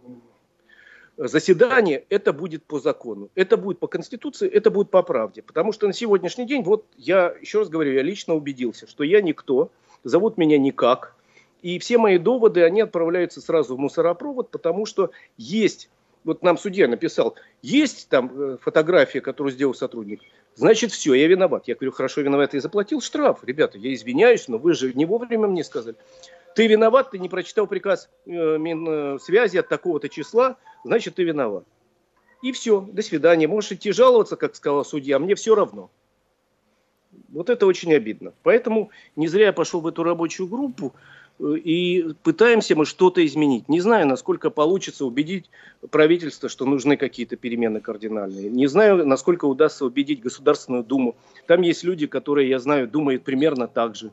заседание, 1.17 2.05
это 2.09 2.33
будет 2.33 2.65
по 2.65 2.81
закону, 2.81 3.31
это 3.35 3.57
будет 3.57 3.79
по 3.79 3.87
Конституции, 3.87 4.49
это 4.49 4.71
будет 4.71 4.91
по 4.91 5.03
правде. 5.03 5.43
Потому 5.43 5.73
что 5.73 5.87
на 5.87 5.93
сегодняшний 5.93 6.47
день, 6.47 6.63
вот 6.63 6.85
я 6.97 7.35
еще 7.41 7.61
раз 7.61 7.69
говорю, 7.69 7.93
я 7.93 8.03
лично 8.03 8.35
убедился, 8.35 8.87
что 8.87 9.05
я 9.05 9.21
никто, 9.21 9.71
зовут 10.03 10.39
меня 10.39 10.59
никак, 10.59 11.15
и 11.63 11.79
все 11.79 11.99
мои 11.99 12.19
доводы, 12.19 12.63
они 12.63 12.81
отправляются 12.81 13.41
сразу 13.41 13.77
в 13.77 13.79
мусоропровод, 13.79 14.51
потому 14.51 14.87
что 14.87 15.11
есть, 15.37 15.91
вот 16.25 16.43
нам 16.43 16.59
судья 16.59 16.87
написал, 16.89 17.37
есть 17.63 18.09
там 18.09 18.31
э, 18.35 18.57
фотография, 18.61 19.21
которую 19.21 19.53
сделал 19.53 19.75
сотрудник, 19.75 20.21
значит 20.55 20.93
все, 20.93 21.15
я 21.15 21.27
виноват. 21.27 21.67
Я 21.67 21.75
говорю, 21.75 21.93
хорошо, 21.93 22.21
виноват, 22.21 22.55
я 22.55 22.61
заплатил 22.61 23.01
штраф. 23.01 23.41
Ребята, 23.43 23.79
я 23.79 23.93
извиняюсь, 23.95 24.49
но 24.49 24.59
вы 24.59 24.75
же 24.75 24.93
не 24.93 25.07
вовремя 25.07 25.47
мне 25.47 25.65
сказали. 25.65 25.97
Ты 26.55 26.67
виноват, 26.67 27.13
ты 27.13 27.19
не 27.19 27.29
прочитал 27.29 27.67
приказ 27.67 28.11
э, 28.27 28.31
Минсвязи 28.31 29.59
от 29.59 29.69
такого-то 29.69 30.09
числа, 30.09 30.57
значит 30.85 31.15
ты 31.15 31.25
виноват. 31.25 31.65
И 32.43 32.53
все, 32.53 32.81
до 32.81 33.03
свидания. 33.03 33.47
Можешь 33.47 33.73
идти 33.73 33.93
жаловаться, 33.93 34.37
как 34.37 34.55
сказала 34.57 34.83
судья, 34.83 35.19
мне 35.19 35.35
все 35.35 35.55
равно. 35.55 35.91
Вот 37.29 37.51
это 37.51 37.67
очень 37.67 37.93
обидно. 37.95 38.33
Поэтому 38.43 38.91
не 39.15 39.29
зря 39.29 39.47
я 39.47 39.53
пошел 39.53 39.81
в 39.81 39.87
эту 39.87 40.03
рабочую 40.03 40.49
группу 40.49 40.95
и 41.41 42.15
пытаемся 42.23 42.77
мы 42.77 42.85
что-то 42.85 43.25
изменить. 43.25 43.69
Не 43.69 43.81
знаю, 43.81 44.07
насколько 44.07 44.51
получится 44.51 45.05
убедить 45.05 45.51
правительство, 45.91 46.49
что 46.49 46.67
нужны 46.67 46.97
какие-то 46.97 47.37
перемены 47.37 47.81
кардинальные. 47.81 48.51
Не 48.51 48.67
знаю, 48.67 49.07
насколько 49.07 49.47
удастся 49.47 49.85
убедить 49.85 50.21
Государственную 50.21 50.85
Думу. 50.85 51.17
Там 51.47 51.63
есть 51.63 51.83
люди, 51.83 52.07
которые, 52.07 52.49
я 52.49 52.59
знаю, 52.59 52.89
думают 52.89 53.25
примерно 53.25 53.69
так 53.69 53.97
же. 53.97 54.13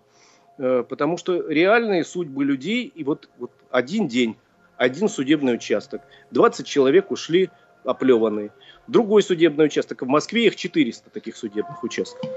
Э, 0.57 0.83
потому 0.87 1.17
что 1.17 1.49
реальные 1.49 2.03
судьбы 2.05 2.45
людей, 2.45 2.91
и 2.93 3.03
вот, 3.03 3.29
вот 3.37 3.51
один 3.69 4.07
день, 4.07 4.37
один 4.77 5.09
судебный 5.09 5.55
участок, 5.55 6.01
20 6.31 6.65
человек 6.65 7.11
ушли 7.11 7.49
оплеванные. 7.83 8.51
Другой 8.87 9.21
судебный 9.21 9.65
участок, 9.65 10.01
в 10.01 10.07
Москве 10.07 10.47
их 10.47 10.55
400 10.55 11.09
таких 11.09 11.35
судебных 11.35 11.83
участков. 11.83 12.29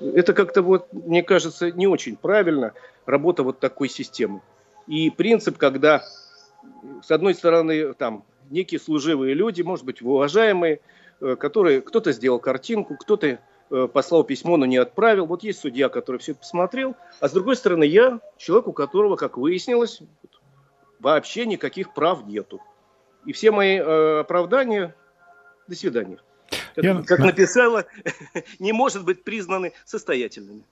Это 0.00 0.32
как-то 0.32 0.62
вот, 0.62 0.92
мне 0.92 1.22
кажется, 1.22 1.70
не 1.70 1.86
очень 1.86 2.16
правильно 2.16 2.72
работа 3.06 3.42
вот 3.42 3.58
такой 3.58 3.88
системы. 3.88 4.40
И 4.86 5.10
принцип, 5.10 5.58
когда 5.58 6.02
с 7.02 7.10
одной 7.10 7.34
стороны 7.34 7.94
там 7.94 8.24
некие 8.50 8.80
служивые 8.80 9.34
люди, 9.34 9.62
может 9.62 9.84
быть, 9.84 10.02
уважаемые, 10.02 10.80
э, 11.20 11.36
которые 11.36 11.80
кто-то 11.80 12.12
сделал 12.12 12.38
картинку, 12.38 12.96
кто-то 12.96 13.40
Э, 13.70 13.86
послал 13.92 14.24
письмо, 14.24 14.56
но 14.56 14.64
не 14.64 14.78
отправил. 14.78 15.26
Вот 15.26 15.42
есть 15.42 15.60
судья, 15.60 15.88
который 15.88 16.16
все 16.18 16.32
это 16.32 16.40
посмотрел. 16.40 16.96
А 17.20 17.28
с 17.28 17.32
другой 17.32 17.56
стороны, 17.56 17.84
я 17.84 18.20
человек, 18.38 18.68
у 18.68 18.72
которого, 18.72 19.16
как 19.16 19.36
выяснилось, 19.36 20.00
вообще 20.98 21.44
никаких 21.44 21.92
прав 21.92 22.26
нету. 22.26 22.62
И 23.26 23.32
все 23.32 23.50
мои 23.50 23.76
э, 23.78 24.20
оправдания, 24.20 24.94
до 25.66 25.74
свидания. 25.74 26.18
Как, 26.78 26.84
Я... 26.84 27.02
как 27.02 27.18
написала, 27.18 27.86
не 28.60 28.72
может 28.72 29.04
быть 29.04 29.24
признаны 29.24 29.72
состоятельными. 29.84 30.62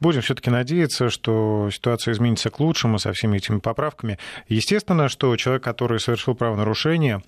Будем 0.00 0.22
все-таки 0.22 0.48
надеяться, 0.48 1.10
что 1.10 1.68
ситуация 1.70 2.12
изменится 2.12 2.48
к 2.48 2.60
лучшему 2.60 2.98
со 2.98 3.12
всеми 3.12 3.36
этими 3.36 3.58
поправками. 3.58 4.18
Естественно, 4.48 5.10
что 5.10 5.36
человек, 5.36 5.62
который 5.62 6.00
совершил 6.00 6.34
правонарушение, 6.34 7.22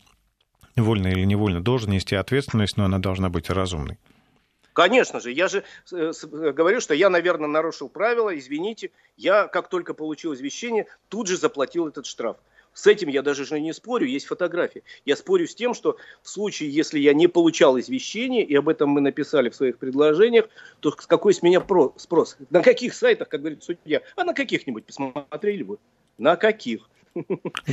вольно 0.76 1.08
или 1.08 1.24
невольно, 1.24 1.62
должен 1.62 1.90
нести 1.90 2.14
ответственность, 2.14 2.78
но 2.78 2.86
она 2.86 2.98
должна 2.98 3.28
быть 3.28 3.50
разумной. 3.50 3.98
Конечно 4.72 5.20
же, 5.20 5.30
я 5.32 5.48
же 5.48 5.64
э, 5.92 6.12
говорю, 6.52 6.80
что 6.80 6.94
я, 6.94 7.10
наверное, 7.10 7.48
нарушил 7.48 7.88
правила, 7.88 8.36
извините, 8.36 8.92
я, 9.16 9.46
как 9.46 9.68
только 9.68 9.92
получил 9.92 10.34
извещение, 10.34 10.86
тут 11.08 11.28
же 11.28 11.36
заплатил 11.36 11.88
этот 11.88 12.06
штраф. 12.06 12.36
С 12.76 12.86
этим 12.86 13.08
я 13.08 13.22
даже 13.22 13.46
же 13.46 13.58
не 13.58 13.72
спорю, 13.72 14.06
есть 14.06 14.26
фотографии. 14.26 14.82
Я 15.06 15.16
спорю 15.16 15.46
с 15.46 15.54
тем, 15.54 15.72
что 15.72 15.96
в 16.22 16.28
случае, 16.28 16.68
если 16.68 16.98
я 16.98 17.14
не 17.14 17.26
получал 17.26 17.80
извещения, 17.80 18.44
и 18.44 18.54
об 18.54 18.68
этом 18.68 18.90
мы 18.90 19.00
написали 19.00 19.48
в 19.48 19.56
своих 19.56 19.78
предложениях, 19.78 20.44
то 20.80 20.90
с 20.90 21.06
какой 21.06 21.32
с 21.32 21.40
меня 21.40 21.64
спрос? 21.96 22.36
На 22.50 22.62
каких 22.62 22.92
сайтах, 22.92 23.30
как 23.30 23.40
говорит 23.40 23.64
судья? 23.64 24.02
А 24.14 24.24
на 24.24 24.34
каких-нибудь 24.34 24.84
посмотрели 24.84 25.62
бы. 25.62 25.78
На 26.18 26.36
каких? 26.36 26.86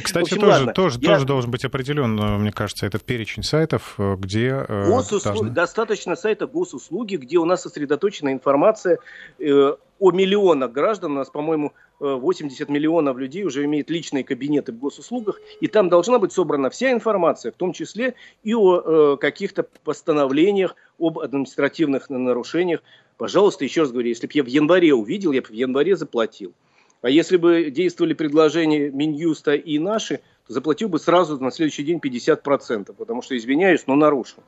Кстати, 0.03 0.23
общем, 0.23 0.39
тоже, 0.39 0.71
тоже, 0.71 0.99
я... 1.01 1.13
тоже 1.13 1.25
должен 1.25 1.51
быть 1.51 1.65
определен, 1.65 2.17
э, 2.17 2.37
мне 2.37 2.53
кажется, 2.53 2.85
этот 2.85 3.03
перечень 3.03 3.43
сайтов, 3.43 3.95
э, 3.97 4.15
где... 4.17 4.65
Э, 4.67 4.87
Госуслуг... 4.87 5.23
должны... 5.23 5.49
Достаточно 5.49 6.15
сайта 6.15 6.47
госуслуги, 6.47 7.17
где 7.17 7.37
у 7.39 7.45
нас 7.45 7.63
сосредоточена 7.63 8.31
информация 8.31 8.99
э, 9.39 9.75
о 10.03 10.11
миллионах 10.11 10.73
граждан. 10.73 11.13
У 11.13 11.15
нас, 11.15 11.29
по-моему, 11.29 11.71
80 11.99 12.67
миллионов 12.67 13.17
людей 13.17 13.45
уже 13.45 13.63
имеют 13.63 13.89
личные 13.89 14.25
кабинеты 14.25 14.73
в 14.73 14.77
госуслугах, 14.77 15.39
и 15.61 15.67
там 15.67 15.87
должна 15.87 16.19
быть 16.19 16.33
собрана 16.33 16.69
вся 16.69 16.91
информация, 16.91 17.53
в 17.53 17.55
том 17.55 17.71
числе 17.71 18.15
и 18.43 18.53
о 18.53 19.13
э, 19.13 19.17
каких-то 19.17 19.63
постановлениях 19.85 20.75
об 20.99 21.19
административных 21.19 22.09
нарушениях. 22.09 22.83
Пожалуйста, 23.17 23.63
еще 23.63 23.81
раз 23.81 23.91
говорю, 23.91 24.09
если 24.09 24.27
бы 24.27 24.33
я 24.35 24.43
в 24.43 24.47
январе 24.47 24.93
увидел, 24.93 25.31
я 25.31 25.41
бы 25.41 25.47
в 25.47 25.53
январе 25.53 25.95
заплатил. 25.95 26.53
А 27.01 27.09
если 27.09 27.37
бы 27.37 27.71
действовали 27.71 28.13
предложения 28.13 28.89
Минюста 28.89 29.53
и 29.53 29.79
наши, 29.79 30.19
то 30.47 30.53
заплатил 30.53 30.89
бы 30.89 30.99
сразу 30.99 31.41
на 31.41 31.51
следующий 31.51 31.83
день 31.83 31.99
50%, 32.03 32.93
потому 32.93 33.21
что, 33.21 33.37
извиняюсь, 33.37 33.87
но 33.87 33.95
нарушил. 33.95 34.43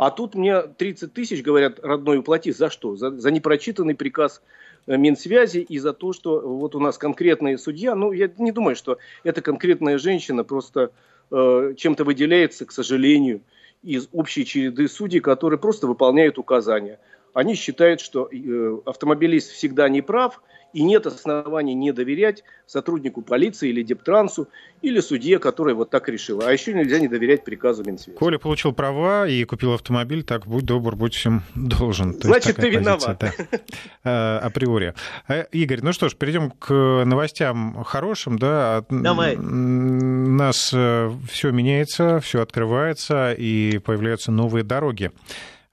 А 0.00 0.10
тут 0.10 0.34
мне 0.34 0.62
30 0.62 1.12
тысяч, 1.12 1.42
говорят, 1.42 1.78
родной, 1.82 2.16
уплати. 2.16 2.52
За 2.52 2.70
что? 2.70 2.96
За, 2.96 3.10
за 3.10 3.30
непрочитанный 3.30 3.94
приказ 3.94 4.40
э, 4.86 4.96
Минсвязи 4.96 5.58
и 5.58 5.78
за 5.78 5.92
то, 5.92 6.14
что 6.14 6.40
вот 6.40 6.74
у 6.74 6.80
нас 6.80 6.96
конкретный 6.96 7.58
судья, 7.58 7.94
ну, 7.94 8.10
я 8.10 8.30
не 8.38 8.50
думаю, 8.50 8.76
что 8.76 8.96
эта 9.24 9.42
конкретная 9.42 9.98
женщина 9.98 10.42
просто 10.42 10.90
э, 11.30 11.74
чем-то 11.76 12.04
выделяется, 12.04 12.64
к 12.64 12.72
сожалению, 12.72 13.42
из 13.82 14.08
общей 14.12 14.46
череды 14.46 14.88
судей, 14.88 15.20
которые 15.20 15.58
просто 15.58 15.86
выполняют 15.86 16.38
указания. 16.38 16.98
Они 17.34 17.54
считают, 17.54 18.00
что 18.00 18.26
э, 18.32 18.78
автомобилист 18.86 19.50
всегда 19.50 19.86
не 19.90 20.00
прав, 20.00 20.40
и 20.72 20.82
нет 20.82 21.06
оснований 21.06 21.74
не 21.74 21.92
доверять 21.92 22.44
сотруднику 22.66 23.22
полиции 23.22 23.70
или 23.70 23.82
Дептрансу, 23.82 24.48
или 24.82 25.00
судье, 25.00 25.38
который 25.38 25.74
вот 25.74 25.90
так 25.90 26.08
решил. 26.08 26.40
А 26.42 26.52
еще 26.52 26.72
нельзя 26.72 26.98
не 26.98 27.08
доверять 27.08 27.44
приказу 27.44 27.84
Минсвязи. 27.84 28.16
Коля 28.16 28.38
получил 28.38 28.72
права 28.72 29.26
и 29.28 29.44
купил 29.44 29.74
автомобиль, 29.74 30.22
так 30.22 30.46
будь 30.46 30.64
добр, 30.64 30.96
будь 30.96 31.14
всем 31.14 31.42
должен. 31.54 32.14
То 32.14 32.28
Значит, 32.28 32.56
ты 32.56 32.70
виноват. 32.70 33.18
Позиция, 33.18 33.48
да. 33.50 33.58
А, 34.04 34.38
априори. 34.38 34.94
А, 35.28 35.42
Игорь, 35.52 35.80
ну 35.82 35.92
что 35.92 36.08
ж, 36.08 36.14
перейдем 36.14 36.50
к 36.50 36.72
новостям 37.04 37.82
хорошим. 37.84 38.38
Да? 38.38 38.84
Давай. 38.88 39.36
У 39.36 39.40
нас 39.40 40.70
э, 40.72 41.10
все 41.30 41.50
меняется, 41.50 42.20
все 42.20 42.40
открывается, 42.40 43.32
и 43.32 43.78
появляются 43.78 44.30
новые 44.30 44.64
дороги 44.64 45.10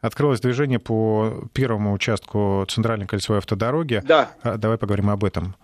открылось 0.01 0.39
движение 0.39 0.79
по 0.79 1.49
первому 1.53 1.93
участку 1.93 2.65
центральной 2.67 3.07
кольцевой 3.07 3.39
автодороги. 3.39 4.01
Да. 4.05 4.31
А, 4.41 4.57
давай 4.57 4.77
поговорим 4.77 5.09
об 5.09 5.23
этом. 5.23 5.55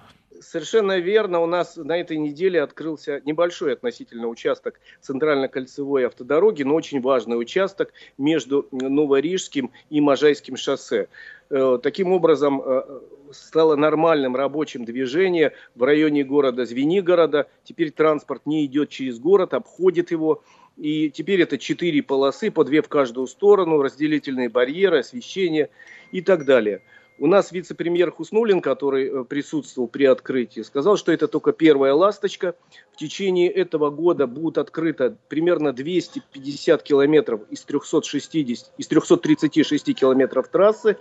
Совершенно 0.41 0.99
верно. 0.99 1.39
У 1.39 1.45
нас 1.45 1.77
на 1.77 1.97
этой 1.97 2.17
неделе 2.17 2.61
открылся 2.61 3.21
небольшой 3.25 3.73
относительно 3.73 4.27
участок 4.27 4.79
центрально-кольцевой 5.01 6.05
автодороги, 6.05 6.63
но 6.63 6.75
очень 6.75 7.01
важный 7.01 7.39
участок 7.39 7.93
между 8.17 8.67
Новорижским 8.71 9.71
и 9.89 10.01
Можайским 10.01 10.57
шоссе. 10.57 11.07
Э, 11.49 11.79
таким 11.81 12.11
образом, 12.11 12.61
э, 12.63 12.99
стало 13.31 13.75
нормальным 13.75 14.35
рабочим 14.35 14.85
движение 14.85 15.53
в 15.75 15.83
районе 15.83 16.23
города 16.23 16.65
Звенигорода. 16.65 17.47
Теперь 17.63 17.91
транспорт 17.91 18.45
не 18.45 18.65
идет 18.65 18.89
через 18.89 19.19
город, 19.19 19.53
обходит 19.53 20.11
его. 20.11 20.43
И 20.77 21.11
теперь 21.11 21.41
это 21.41 21.57
четыре 21.57 22.01
полосы, 22.01 22.49
по 22.49 22.63
две 22.63 22.81
в 22.81 22.89
каждую 22.89 23.27
сторону, 23.27 23.81
разделительные 23.81 24.49
барьеры, 24.49 24.99
освещение 24.99 25.69
и 26.11 26.21
так 26.21 26.45
далее. 26.45 26.81
У 27.19 27.27
нас 27.27 27.51
вице-премьер 27.51 28.11
Хуснулин, 28.11 28.61
который 28.61 29.07
э, 29.07 29.23
присутствовал 29.23 29.87
при 29.87 30.05
открытии, 30.05 30.61
сказал, 30.61 30.97
что 30.97 31.11
это 31.11 31.27
только 31.27 31.53
первая 31.53 31.93
ласточка. 31.93 32.55
В 32.91 32.97
течение 32.97 33.49
этого 33.49 33.89
года 33.89 34.27
будет 34.27 34.57
открыто 34.57 35.17
примерно 35.29 35.73
250 35.73 36.83
километров 36.83 37.41
из, 37.49 37.61
360, 37.63 38.35
из 38.77 38.87
336 38.87 39.95
километров 39.95 40.47
трассы. 40.47 40.97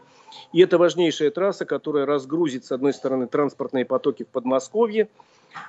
И 0.53 0.61
это 0.61 0.79
важнейшая 0.79 1.31
трасса, 1.31 1.64
которая 1.64 2.07
разгрузит, 2.07 2.64
с 2.64 2.72
одной 2.72 2.92
стороны, 2.92 3.27
транспортные 3.27 3.85
потоки 3.85 4.25
в 4.25 4.29
Подмосковье, 4.29 5.09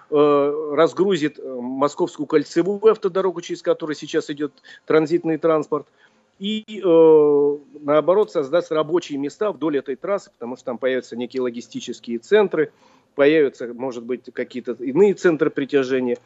Э, 0.09 0.73
разгрузит 0.75 1.39
э, 1.39 1.59
Московскую 1.59 2.27
кольцевую 2.27 2.85
автодорогу, 2.91 3.41
через 3.41 3.61
которую 3.61 3.95
сейчас 3.95 4.29
идет 4.29 4.53
транзитный 4.85 5.37
транспорт, 5.37 5.87
и 6.39 6.81
э, 6.83 7.57
наоборот 7.79 8.31
создаст 8.31 8.71
рабочие 8.71 9.17
места 9.17 9.51
вдоль 9.51 9.77
этой 9.77 9.95
трассы, 9.95 10.31
потому 10.31 10.55
что 10.55 10.65
там 10.65 10.77
появятся 10.77 11.15
некие 11.15 11.41
логистические 11.41 12.19
центры, 12.19 12.71
появятся, 13.15 13.73
может 13.73 14.03
быть, 14.03 14.21
какие-то 14.33 14.71
иные 14.73 15.13
центры 15.13 15.49
притяжения. 15.49 16.17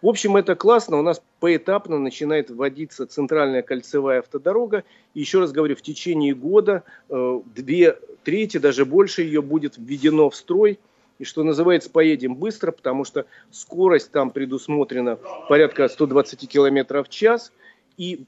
В 0.00 0.06
общем, 0.06 0.36
это 0.36 0.54
классно. 0.54 0.98
У 0.98 1.02
нас 1.02 1.20
поэтапно 1.40 1.98
начинает 1.98 2.50
вводиться 2.50 3.06
центральная 3.06 3.62
кольцевая 3.62 4.20
автодорога. 4.20 4.84
И 5.14 5.20
еще 5.20 5.40
раз 5.40 5.50
говорю, 5.50 5.74
в 5.74 5.82
течение 5.82 6.34
года 6.34 6.84
э, 7.08 7.40
две 7.54 7.98
трети, 8.22 8.58
даже 8.58 8.84
больше 8.84 9.22
ее 9.22 9.42
будет 9.42 9.76
введено 9.76 10.30
в 10.30 10.36
строй– 10.36 10.78
и 11.18 11.24
что 11.24 11.42
называется, 11.42 11.90
поедем 11.90 12.34
быстро, 12.34 12.72
потому 12.72 13.04
что 13.04 13.26
скорость 13.50 14.10
там 14.10 14.30
предусмотрена 14.30 15.18
порядка 15.48 15.88
120 15.88 16.48
км 16.48 17.02
в 17.02 17.08
час. 17.08 17.52
И 17.96 18.24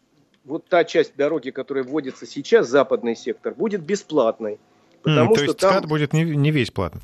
вот 0.49 0.67
та 0.67 0.85
часть 0.85 1.15
дороги, 1.17 1.51
которая 1.51 1.85
вводится 1.85 2.27
сейчас, 2.27 2.69
западный 2.69 3.15
сектор, 3.15 3.55
будет 3.55 3.83
бесплатной. 3.83 4.59
Потому 5.03 5.31
mm, 5.31 5.35
то 5.35 5.37
что 5.37 5.45
есть 5.45 5.59
там... 5.59 5.73
СКАТ 5.73 5.87
будет 5.87 6.13
не, 6.13 6.25
не 6.25 6.51
весь 6.51 6.71
платный? 6.71 7.03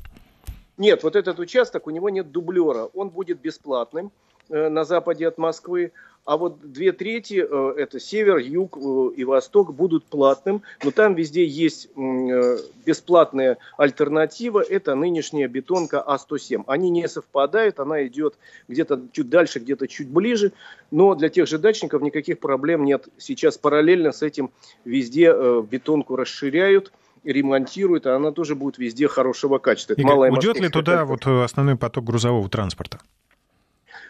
Нет, 0.77 1.03
вот 1.03 1.15
этот 1.15 1.39
участок, 1.39 1.87
у 1.87 1.91
него 1.91 2.09
нет 2.09 2.31
дублера. 2.31 2.89
Он 2.93 3.09
будет 3.09 3.39
бесплатным 3.39 4.11
э, 4.49 4.67
на 4.67 4.83
западе 4.83 5.27
от 5.27 5.37
Москвы 5.37 5.93
а 6.25 6.37
вот 6.37 6.59
две 6.59 6.91
трети, 6.91 7.45
э, 7.47 7.73
это 7.77 7.99
север, 7.99 8.37
юг 8.37 8.77
э, 8.77 9.09
и 9.15 9.23
восток, 9.23 9.75
будут 9.75 10.05
платным, 10.05 10.63
но 10.83 10.89
там 10.89 11.13
везде 11.13 11.45
есть 11.45 11.87
э, 11.95 12.57
бесплатная 12.83 13.59
альтернатива, 13.77 14.63
это 14.67 14.95
нынешняя 14.95 15.47
бетонка 15.47 16.03
А107. 16.05 16.63
Они 16.65 16.89
не 16.89 17.07
совпадают, 17.07 17.79
она 17.79 18.07
идет 18.07 18.35
где-то 18.67 19.03
чуть 19.11 19.29
дальше, 19.29 19.59
где-то 19.59 19.87
чуть 19.87 20.09
ближе, 20.09 20.51
но 20.89 21.13
для 21.13 21.29
тех 21.29 21.47
же 21.47 21.59
дачников 21.59 22.01
никаких 22.01 22.39
проблем 22.39 22.85
нет. 22.85 23.07
Сейчас 23.17 23.59
параллельно 23.59 24.11
с 24.11 24.23
этим 24.23 24.49
везде 24.83 25.31
бетонку 25.61 26.15
расширяют, 26.15 26.91
ремонтируют, 27.23 28.07
а 28.07 28.15
она 28.15 28.31
тоже 28.31 28.55
будет 28.55 28.79
везде 28.79 29.07
хорошего 29.07 29.59
качества. 29.59 29.93
Игорь, 29.93 30.31
уйдет 30.31 30.59
ли 30.59 30.69
туда 30.69 31.05
вот 31.05 31.27
основной 31.27 31.75
поток 31.75 32.03
грузового 32.03 32.49
транспорта? 32.49 32.99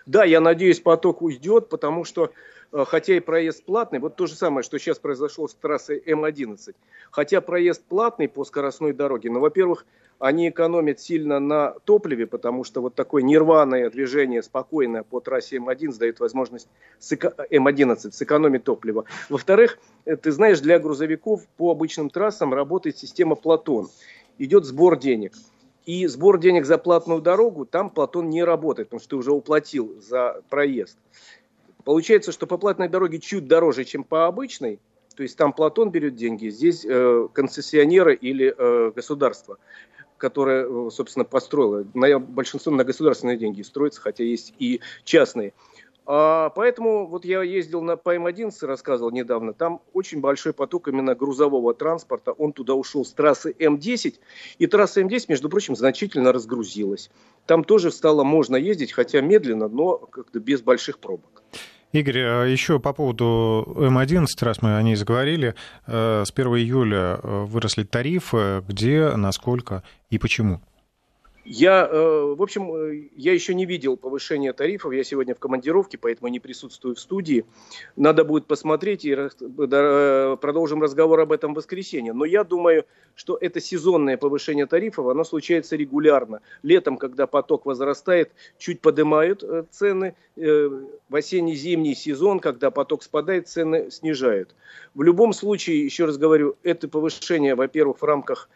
Да, 0.05 0.23
я 0.23 0.39
надеюсь, 0.39 0.79
поток 0.79 1.21
уйдет, 1.21 1.69
потому 1.69 2.03
что, 2.03 2.31
э, 2.71 2.85
хотя 2.87 3.15
и 3.15 3.19
проезд 3.19 3.65
платный, 3.65 3.99
вот 3.99 4.15
то 4.15 4.27
же 4.27 4.35
самое, 4.35 4.63
что 4.63 4.77
сейчас 4.77 4.99
произошло 4.99 5.47
с 5.47 5.55
трассой 5.55 6.01
М11, 6.05 6.75
хотя 7.09 7.41
проезд 7.41 7.83
платный 7.83 8.27
по 8.27 8.45
скоростной 8.45 8.93
дороге, 8.93 9.31
но, 9.31 9.39
во-первых, 9.39 9.85
они 10.19 10.49
экономят 10.49 10.99
сильно 10.99 11.39
на 11.39 11.71
топливе, 11.85 12.27
потому 12.27 12.63
что 12.63 12.81
вот 12.81 12.93
такое 12.93 13.23
нирваное 13.23 13.89
движение 13.89 14.43
спокойное 14.43 15.03
по 15.03 15.19
трассе 15.19 15.57
М1 15.57 15.97
дает 15.97 16.19
возможность 16.19 16.69
М11 17.01 18.11
сэкономить 18.11 18.63
топливо. 18.63 19.05
Во-вторых, 19.29 19.79
э, 20.05 20.15
ты 20.17 20.31
знаешь, 20.31 20.59
для 20.59 20.77
грузовиков 20.77 21.47
по 21.57 21.71
обычным 21.71 22.11
трассам 22.11 22.53
работает 22.53 22.97
система 22.97 23.35
Платон. 23.35 23.89
Идет 24.37 24.65
сбор 24.65 24.99
денег– 24.99 25.33
и 25.85 26.07
сбор 26.07 26.39
денег 26.39 26.65
за 26.65 26.77
платную 26.77 27.21
дорогу, 27.21 27.65
там 27.65 27.89
Платон 27.89 28.29
не 28.29 28.43
работает, 28.43 28.89
потому 28.89 28.99
что 28.99 29.09
ты 29.11 29.15
уже 29.17 29.31
уплатил 29.31 29.99
за 30.01 30.41
проезд. 30.49 30.97
Получается, 31.83 32.31
что 32.31 32.47
по 32.47 32.57
платной 32.57 32.89
дороге 32.89 33.19
чуть 33.19 33.47
дороже, 33.47 33.85
чем 33.85 34.03
по 34.03 34.25
обычной, 34.25 34.79
то 35.15 35.23
есть 35.23 35.37
там 35.37 35.53
Платон 35.53 35.91
берет 35.91 36.15
деньги, 36.15 36.49
здесь 36.49 36.85
э, 36.85 37.27
концессионеры 37.33 38.15
или 38.15 38.53
э, 38.57 38.91
государство. 38.91 39.57
которая, 40.17 40.89
собственно, 40.89 41.25
построила. 41.25 41.85
На, 41.93 42.19
большинство 42.19 42.71
на 42.71 42.83
государственные 42.83 43.37
деньги 43.37 43.61
строится, 43.61 44.01
хотя 44.01 44.23
есть 44.23 44.53
и 44.59 44.79
частные. 45.03 45.53
А, 46.07 46.49
поэтому 46.51 47.07
вот 47.07 47.25
я 47.25 47.41
ездил 47.41 47.81
на 47.81 47.95
ПМ-11, 47.95 48.65
рассказывал 48.65 49.11
недавно, 49.11 49.53
там 49.53 49.81
очень 49.93 50.21
большой 50.21 50.53
поток 50.53 50.87
именно 50.87 51.15
грузового 51.15 51.73
транспорта, 51.73 52.31
он 52.31 52.53
туда 52.53 52.75
ушел 52.75 53.03
с 53.03 53.11
трассы 53.11 53.55
М10, 53.57 54.15
и 54.59 54.67
трасса 54.67 55.01
М10, 55.01 55.25
между 55.29 55.49
прочим, 55.49 55.75
значительно 55.75 56.31
разгрузилась. 56.31 57.09
Там 57.47 57.63
тоже 57.63 57.91
стало 57.91 58.23
можно 58.23 58.55
ездить, 58.55 58.91
хотя 58.91 59.21
медленно, 59.21 59.67
но 59.67 59.97
как-то 59.97 60.39
без 60.39 60.61
больших 60.61 60.99
пробок. 60.99 61.43
Игорь, 61.91 62.19
а 62.19 62.45
еще 62.45 62.79
по 62.79 62.93
поводу 62.93 63.63
М11, 63.75 64.27
раз 64.41 64.61
мы 64.61 64.75
о 64.75 64.81
ней 64.81 64.95
заговорили, 64.95 65.55
э, 65.87 66.23
с 66.25 66.31
1 66.31 66.47
июля 66.57 67.19
э, 67.23 67.45
выросли 67.45 67.83
тарифы, 67.83 68.63
где, 68.67 69.15
насколько 69.15 69.81
и 70.09 70.19
почему? 70.19 70.61
Я, 71.45 71.87
э, 71.91 72.33
в 72.35 72.41
общем, 72.41 72.73
э, 72.73 73.09
я 73.15 73.31
еще 73.31 73.53
не 73.53 73.67
видел 73.67 73.97
повышения 73.97 74.51
тарифов. 74.51 74.91
Я 74.93 75.03
сегодня 75.03 75.35
в 75.35 75.39
командировке, 75.39 75.95
поэтому 75.95 76.27
не 76.29 76.39
присутствую 76.39 76.95
в 76.95 76.99
студии. 76.99 77.45
Надо 77.95 78.23
будет 78.23 78.47
посмотреть 78.47 79.05
и 79.05 79.15
э, 79.15 80.37
продолжим 80.41 80.81
разговор 80.81 81.19
об 81.19 81.31
этом 81.31 81.53
в 81.53 81.57
воскресенье. 81.57 82.13
Но 82.13 82.25
я 82.25 82.43
думаю, 82.43 82.85
что 83.13 83.37
это 83.39 83.61
сезонное 83.61 84.17
повышение 84.17 84.65
тарифов, 84.65 85.05
оно 85.05 85.23
случается 85.23 85.75
регулярно. 85.75 86.41
Летом, 86.63 86.97
когда 86.97 87.27
поток 87.27 87.67
возрастает, 87.67 88.31
чуть 88.57 88.81
поднимают 88.81 89.43
цены. 89.69 90.15
В 90.35 91.15
осенне-зимний 91.15 91.95
сезон, 91.95 92.39
когда 92.39 92.71
поток 92.71 93.03
спадает, 93.03 93.47
цены 93.47 93.91
снижают. 93.91 94.55
В 94.95 95.03
любом 95.03 95.31
случае, 95.31 95.85
еще 95.85 96.05
раз 96.05 96.17
говорю, 96.17 96.57
это 96.63 96.87
повышение, 96.87 97.55
во-первых, 97.55 98.01
в 98.01 98.03
рамках 98.03 98.49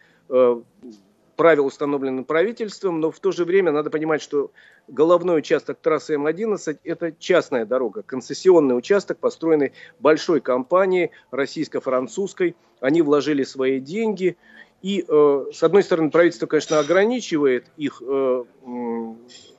правил, 1.40 1.68
установленных 1.68 2.28
правительством, 2.28 3.00
но 3.00 3.12
в 3.12 3.20
то 3.22 3.32
же 3.32 3.46
время 3.46 3.72
надо 3.72 3.90
понимать, 3.90 4.22
что 4.22 4.52
головной 4.90 5.40
участок 5.40 5.78
трассы 5.82 6.16
М-11– 6.16 6.80
это 6.84 7.14
частная 7.18 7.66
дорога, 7.66 8.02
концессионный 8.02 8.78
участок, 8.78 9.20
построенный 9.20 9.72
большой 10.02 10.42
компанией, 10.42 11.12
российско-французской. 11.32 12.58
Они 12.82 13.02
вложили 13.02 13.44
свои 13.44 13.80
деньги. 13.80 14.36
И, 14.82 15.06
э, 15.08 15.46
с 15.54 15.64
одной 15.64 15.84
стороны, 15.84 16.12
правительство, 16.12 16.46
конечно, 16.46 16.78
ограничивает 16.78 17.68
их 17.78 18.04
э, 18.06 18.44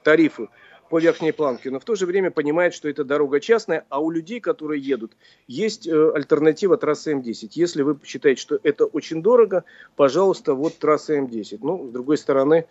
тарифы, 0.02 0.50
по 0.90 0.98
верхней 0.98 1.32
планке, 1.32 1.70
но 1.70 1.78
в 1.78 1.84
то 1.84 1.94
же 1.94 2.04
время 2.04 2.32
понимает, 2.32 2.74
что 2.74 2.88
это 2.88 3.04
дорога 3.04 3.38
частная, 3.38 3.86
а 3.88 4.00
у 4.00 4.10
людей, 4.10 4.40
которые 4.40 4.82
едут, 4.82 5.12
есть 5.46 5.86
э, 5.86 6.12
альтернатива 6.12 6.76
трассы 6.76 7.12
М10. 7.12 7.50
Если 7.52 7.82
вы 7.82 7.96
считаете, 8.04 8.42
что 8.42 8.58
это 8.64 8.86
очень 8.86 9.22
дорого, 9.22 9.62
пожалуйста, 9.94 10.54
вот 10.54 10.76
трасса 10.78 11.16
М10. 11.16 11.60
Ну, 11.62 11.86
с 11.86 11.92
другой 11.92 12.18
стороны, 12.18 12.66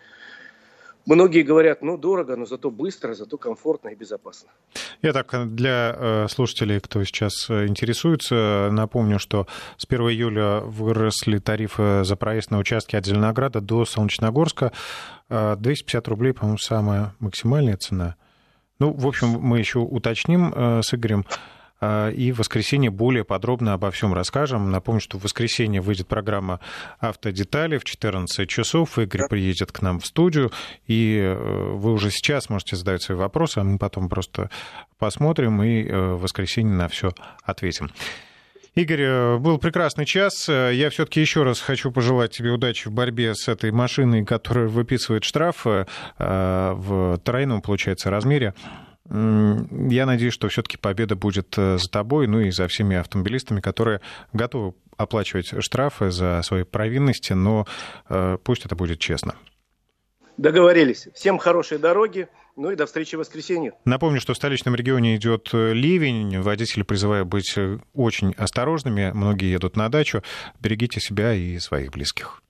Многие 1.10 1.42
говорят, 1.42 1.82
ну, 1.82 1.98
дорого, 1.98 2.36
но 2.36 2.46
зато 2.46 2.70
быстро, 2.70 3.16
зато 3.16 3.38
комфортно 3.38 3.90
и 3.90 3.96
безопасно. 3.96 4.50
Я 5.02 5.12
так 5.12 5.56
для 5.56 5.96
э, 5.98 6.28
слушателей, 6.30 6.80
кто 6.80 7.04
сейчас 7.04 7.50
э, 7.50 7.66
интересуется, 7.66 8.70
напомню, 8.72 9.18
что 9.18 9.48
с 9.78 9.86
1 9.90 10.02
июля 10.10 10.60
выросли 10.60 11.40
тарифы 11.40 12.04
за 12.04 12.16
проезд 12.16 12.52
на 12.52 12.60
участке 12.60 12.96
от 12.96 13.08
Зеленограда 13.08 13.60
до 13.60 13.86
Солнечногорска. 13.86 14.72
250 15.30 16.08
рублей, 16.08 16.34
по-моему, 16.34 16.60
самая 16.60 17.16
максимальная 17.18 17.78
цена. 17.78 18.16
Ну, 18.78 18.94
в 18.94 19.08
общем, 19.08 19.30
мы 19.30 19.58
еще 19.58 19.80
уточним 19.80 20.54
э, 20.56 20.82
с 20.84 20.94
Игорем. 20.94 21.26
А, 21.82 22.10
и 22.10 22.32
в 22.32 22.40
воскресенье 22.40 22.90
более 22.90 23.24
подробно 23.24 23.74
обо 23.74 23.92
всем 23.92 24.14
расскажем. 24.14 24.70
Напомню, 24.72 25.02
что 25.02 25.18
в 25.18 25.24
воскресенье 25.24 25.82
выйдет 25.82 26.08
программа 26.08 26.60
«Автодетали» 27.00 27.78
в 27.78 27.86
14 27.86 28.50
часов. 28.50 29.00
Игорь 29.00 29.28
приедет 29.30 29.72
к 29.72 29.82
нам 29.82 30.00
в 30.00 30.06
студию, 30.06 30.52
и 30.88 31.18
э, 31.18 31.36
вы 31.36 31.94
уже 31.94 32.12
сейчас 32.12 32.50
можете 32.50 32.76
задать 32.76 33.02
свои 33.02 33.18
вопросы, 33.18 33.60
а 33.60 33.64
мы 33.64 33.78
потом 33.78 34.10
просто 34.10 34.50
посмотрим 34.98 35.64
и 35.64 35.84
э, 35.84 36.14
в 36.14 36.22
воскресенье 36.22 36.76
на 36.76 36.90
все 36.90 37.14
ответим. 37.44 37.92
Игорь, 38.76 39.02
э, 39.02 39.38
был 39.38 39.58
прекрасный 39.58 40.06
час. 40.06 40.50
Я 40.50 40.90
все-таки 40.90 41.22
еще 41.22 41.44
раз 41.44 41.62
хочу 41.62 41.92
пожелать 41.92 42.32
тебе 42.32 42.52
удачи 42.52 42.90
в 42.90 42.92
борьбе 42.92 43.36
с 43.36 43.48
этой 43.48 43.72
машиной, 43.72 44.26
которая 44.26 44.68
выписывает 44.68 45.24
штраф 45.24 45.66
в 46.18 47.22
тройном, 47.24 47.62
получается, 47.62 48.10
размере. 48.10 48.54
Я 49.10 50.06
надеюсь, 50.06 50.34
что 50.34 50.50
все-таки 50.50 50.78
победа 50.78 51.16
будет 51.16 51.58
э, 51.58 51.78
за 51.80 51.90
тобой, 51.90 52.28
ну 52.28 52.42
и 52.42 52.52
за 52.52 52.68
всеми 52.68 52.96
автомобилистами, 52.96 53.60
которые 53.60 54.02
готовы 54.34 54.76
оплачивать 54.98 55.52
штрафы 55.64 56.12
за 56.12 56.42
свои 56.44 56.64
провинности, 56.64 57.34
но 57.34 57.66
э, 58.08 58.38
пусть 58.44 58.66
это 58.66 58.76
будет 58.76 59.00
честно. 59.00 59.34
Договорились. 60.38 61.08
Всем 61.16 61.40
хорошей 61.40 61.80
дороги. 61.80 62.28
Ну 62.56 62.72
и 62.72 62.76
до 62.76 62.86
встречи 62.86 63.16
в 63.16 63.20
воскресенье. 63.20 63.74
Напомню, 63.86 64.20
что 64.20 64.34
в 64.34 64.38
столичном 64.38 64.76
регионе 64.76 65.16
идет 65.16 65.50
э, 65.54 65.74
ливень. 65.74 66.40
Водители 66.42 66.84
призываю 66.84 67.26
быть 67.26 67.56
очень 67.94 68.34
осторожными. 68.38 69.12
Многие 69.14 69.52
едут 69.52 69.76
на 69.76 69.90
дачу. 69.90 70.22
Берегите 70.60 71.00
себя 71.00 71.34
и 71.34 71.58
своих 71.58 71.92
близких. 71.92 72.44